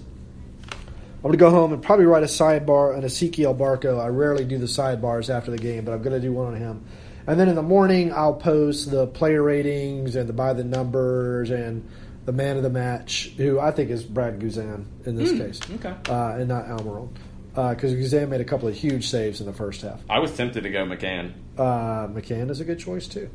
I'm 0.71 1.23
going 1.23 1.33
to 1.33 1.39
go 1.39 1.51
home 1.51 1.73
and 1.73 1.83
probably 1.83 2.05
write 2.07 2.23
a 2.23 2.27
sidebar 2.27 2.97
on 2.97 3.03
Ezequiel 3.03 3.57
Barco. 3.57 4.01
I 4.01 4.09
rarely 4.09 4.45
do 4.45 4.59
the 4.59 4.67
sidebars 4.67 5.31
after 5.31 5.51
the 5.51 5.59
game, 5.59 5.85
but 5.85 5.93
I'm 5.93 6.03
going 6.03 6.15
to 6.15 6.21
do 6.21 6.33
one 6.33 6.55
on 6.55 6.57
him. 6.57 6.85
And 7.27 7.39
then 7.39 7.49
in 7.49 7.55
the 7.55 7.63
morning, 7.63 8.13
I'll 8.13 8.35
post 8.35 8.91
the 8.91 9.07
player 9.07 9.43
ratings 9.43 10.17
and 10.17 10.29
the 10.29 10.33
by 10.33 10.53
the 10.53 10.65
numbers 10.65 11.51
and 11.51 11.89
the 12.25 12.33
man 12.33 12.57
of 12.57 12.63
the 12.63 12.71
match, 12.71 13.33
who 13.37 13.59
I 13.61 13.71
think 13.73 13.91
is 13.91 14.05
Brad 14.05 14.39
Guzan 14.41 14.87
in 15.07 15.17
this 15.17 15.33
case, 15.33 15.61
okay. 15.75 15.95
uh, 16.09 16.37
and 16.37 16.49
not 16.49 16.67
Almiron. 16.67 17.09
Because 17.55 17.93
Guzan 17.95 18.29
made 18.29 18.41
a 18.41 18.45
couple 18.45 18.69
of 18.69 18.75
huge 18.75 19.09
saves 19.09 19.41
in 19.41 19.47
the 19.47 19.53
first 19.53 19.83
half. 19.83 20.01
I 20.09 20.21
was 20.21 20.35
tempted 20.35 20.63
to 20.63 20.71
go 20.71 20.87
McCann. 20.87 21.33
Uh, 21.59 22.09
McCann 22.09 22.51
is 22.51 22.61
a 22.61 22.65
good 22.65 22.79
choice 22.79 23.07
too. 23.07 23.29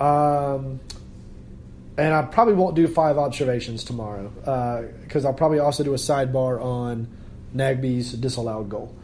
Um, 0.00 0.80
and 1.96 2.14
I 2.14 2.22
probably 2.22 2.54
won't 2.54 2.74
do 2.74 2.88
five 2.88 3.18
observations 3.18 3.84
tomorrow 3.84 4.28
because 5.04 5.24
I'll 5.24 5.34
probably 5.34 5.58
also 5.58 5.84
do 5.84 5.92
a 5.92 5.98
sidebar 5.98 6.60
on 6.60 7.08
Nagbe's 7.52 8.12
disallowed 8.12 8.68
goal. 8.68 8.94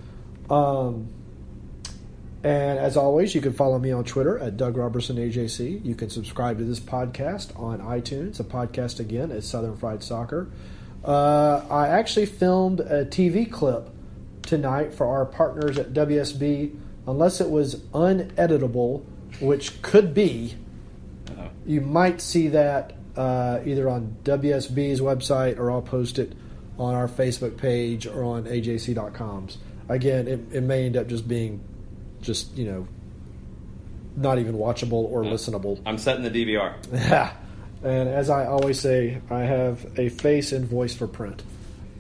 Um, 0.50 1.08
and 2.42 2.78
as 2.78 2.96
always, 2.96 3.34
you 3.34 3.40
can 3.40 3.52
follow 3.52 3.78
me 3.78 3.90
on 3.90 4.04
Twitter 4.04 4.38
at 4.38 4.56
Doug 4.56 4.76
Robertson 4.76 5.16
AJC. 5.16 5.84
You 5.84 5.94
can 5.94 6.10
subscribe 6.10 6.58
to 6.58 6.64
this 6.64 6.78
podcast 6.78 7.58
on 7.60 7.80
iTunes. 7.80 8.36
The 8.36 8.44
podcast 8.44 9.00
again 9.00 9.30
is 9.30 9.48
Southern 9.48 9.76
Fried 9.76 10.02
Soccer. 10.02 10.48
Uh, 11.04 11.64
I 11.68 11.88
actually 11.88 12.26
filmed 12.26 12.80
a 12.80 13.04
TV 13.04 13.50
clip 13.50 13.90
tonight 14.46 14.94
for 14.94 15.06
our 15.06 15.26
partners 15.26 15.78
at 15.78 15.92
WSB, 15.92 16.78
unless 17.06 17.40
it 17.40 17.50
was 17.50 17.76
uneditable, 17.92 19.04
which 19.40 19.82
could 19.82 20.14
be. 20.14 20.54
You 21.66 21.80
might 21.80 22.20
see 22.20 22.48
that 22.48 22.94
uh, 23.16 23.60
either 23.64 23.88
on 23.88 24.16
WSB's 24.24 25.00
website 25.00 25.58
or 25.58 25.70
I'll 25.70 25.82
post 25.82 26.18
it 26.18 26.32
on 26.78 26.94
our 26.94 27.08
Facebook 27.08 27.56
page 27.56 28.06
or 28.06 28.22
on 28.22 28.44
AJC.com's. 28.44 29.58
Again, 29.88 30.28
it, 30.28 30.40
it 30.52 30.62
may 30.62 30.86
end 30.86 30.96
up 30.96 31.08
just 31.08 31.26
being 31.26 31.60
just, 32.22 32.56
you 32.56 32.66
know, 32.66 32.88
not 34.16 34.38
even 34.38 34.54
watchable 34.54 34.92
or 35.10 35.22
listenable. 35.22 35.80
I'm 35.84 35.98
setting 35.98 36.22
the 36.24 36.30
DVR. 36.30 36.74
Yeah. 36.92 37.32
And 37.84 38.08
as 38.08 38.30
I 38.30 38.46
always 38.46 38.80
say, 38.80 39.20
I 39.30 39.40
have 39.40 39.86
a 39.98 40.08
face 40.08 40.52
and 40.52 40.66
voice 40.66 40.94
for 40.94 41.06
print. 41.06 41.42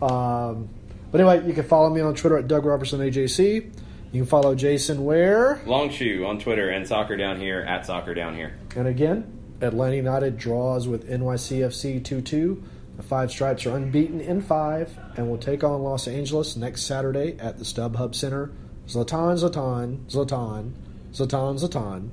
Um, 0.02 0.70
but 1.16 1.26
anyway, 1.26 1.48
you 1.48 1.54
can 1.54 1.64
follow 1.64 1.88
me 1.88 2.02
on 2.02 2.14
Twitter 2.14 2.36
at 2.36 2.46
Doug 2.46 2.66
Robertson 2.66 3.00
AJC. 3.00 3.72
You 4.12 4.20
can 4.20 4.26
follow 4.26 4.54
Jason 4.54 5.02
where? 5.02 5.62
Long 5.64 5.88
Shoe 5.88 6.26
on 6.26 6.38
Twitter 6.38 6.68
and 6.68 6.86
Soccer 6.86 7.16
Down 7.16 7.40
Here 7.40 7.60
at 7.60 7.86
Soccer 7.86 8.12
Down 8.12 8.34
Here. 8.36 8.58
And 8.76 8.86
again, 8.86 9.56
Atlanta 9.62 9.96
United 9.96 10.36
draws 10.36 10.86
with 10.86 11.08
NYCFC 11.08 12.04
2 12.04 12.20
2. 12.20 12.64
The 12.98 13.02
Five 13.02 13.30
Stripes 13.30 13.64
are 13.64 13.74
unbeaten 13.74 14.20
in 14.20 14.42
five 14.42 14.94
and 15.16 15.30
will 15.30 15.38
take 15.38 15.64
on 15.64 15.82
Los 15.82 16.06
Angeles 16.06 16.54
next 16.54 16.82
Saturday 16.82 17.38
at 17.38 17.56
the 17.56 17.64
StubHub 17.64 18.14
Center. 18.14 18.52
Zlatan, 18.86 19.38
Zlatan, 19.38 20.04
Zlatan, 20.10 20.72
Zlatan, 21.12 21.58
Zlatan, 21.58 22.08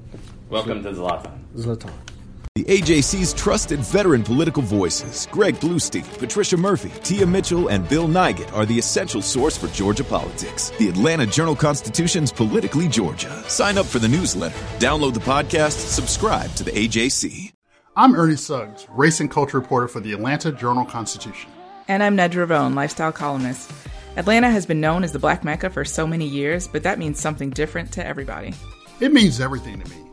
Welcome 0.50 0.82
to 0.82 0.92
Zlatan. 0.92 1.40
Zlatan. 1.58 2.13
The 2.56 2.66
AJC's 2.66 3.34
trusted 3.34 3.80
veteran 3.80 4.22
political 4.22 4.62
voices, 4.62 5.28
Greg 5.32 5.56
Bluestein, 5.56 6.06
Patricia 6.20 6.56
Murphy, 6.56 6.92
Tia 7.02 7.26
Mitchell, 7.26 7.70
and 7.70 7.90
Bill 7.90 8.08
Nigut, 8.08 8.54
are 8.54 8.64
the 8.64 8.78
essential 8.78 9.24
source 9.24 9.58
for 9.58 9.70
Georgia 9.70 10.04
politics. 10.04 10.72
The 10.78 10.88
Atlanta 10.88 11.26
Journal 11.26 11.56
Constitution's 11.56 12.32
Politically 12.32 12.88
Georgia. 12.88 13.44
Sign 13.50 13.80
up 13.80 13.88
for 13.88 13.98
the 13.98 14.08
newsletter, 14.08 14.56
download 14.78 15.16
the 15.16 15.20
podcast, 15.20 15.72
subscribe 15.72 16.54
to 16.54 16.64
the 16.64 16.70
AJC. 16.70 17.52
I'm 17.96 18.14
Ernie 18.14 18.36
Suggs, 18.36 18.86
race 18.92 19.20
and 19.20 19.32
culture 19.32 19.60
reporter 19.60 19.88
for 19.88 20.00
the 20.00 20.14
Atlanta 20.14 20.52
Journal 20.52 20.86
Constitution. 20.86 21.50
And 21.88 22.04
I'm 22.04 22.16
Nedra 22.16 22.48
Rhone, 22.48 22.76
lifestyle 22.76 23.12
columnist. 23.12 23.72
Atlanta 24.16 24.52
has 24.52 24.68
been 24.68 24.80
known 24.80 25.04
as 25.04 25.12
the 25.12 25.18
Black 25.18 25.44
Mecca 25.44 25.72
for 25.72 25.84
so 25.84 26.06
many 26.06 26.28
years, 26.28 26.68
but 26.68 26.84
that 26.84 27.00
means 27.00 27.20
something 27.20 27.50
different 27.50 27.92
to 27.94 28.06
everybody. 28.06 28.54
It 29.00 29.12
means 29.12 29.42
everything 29.42 29.82
to 29.82 29.90
me. 29.90 30.13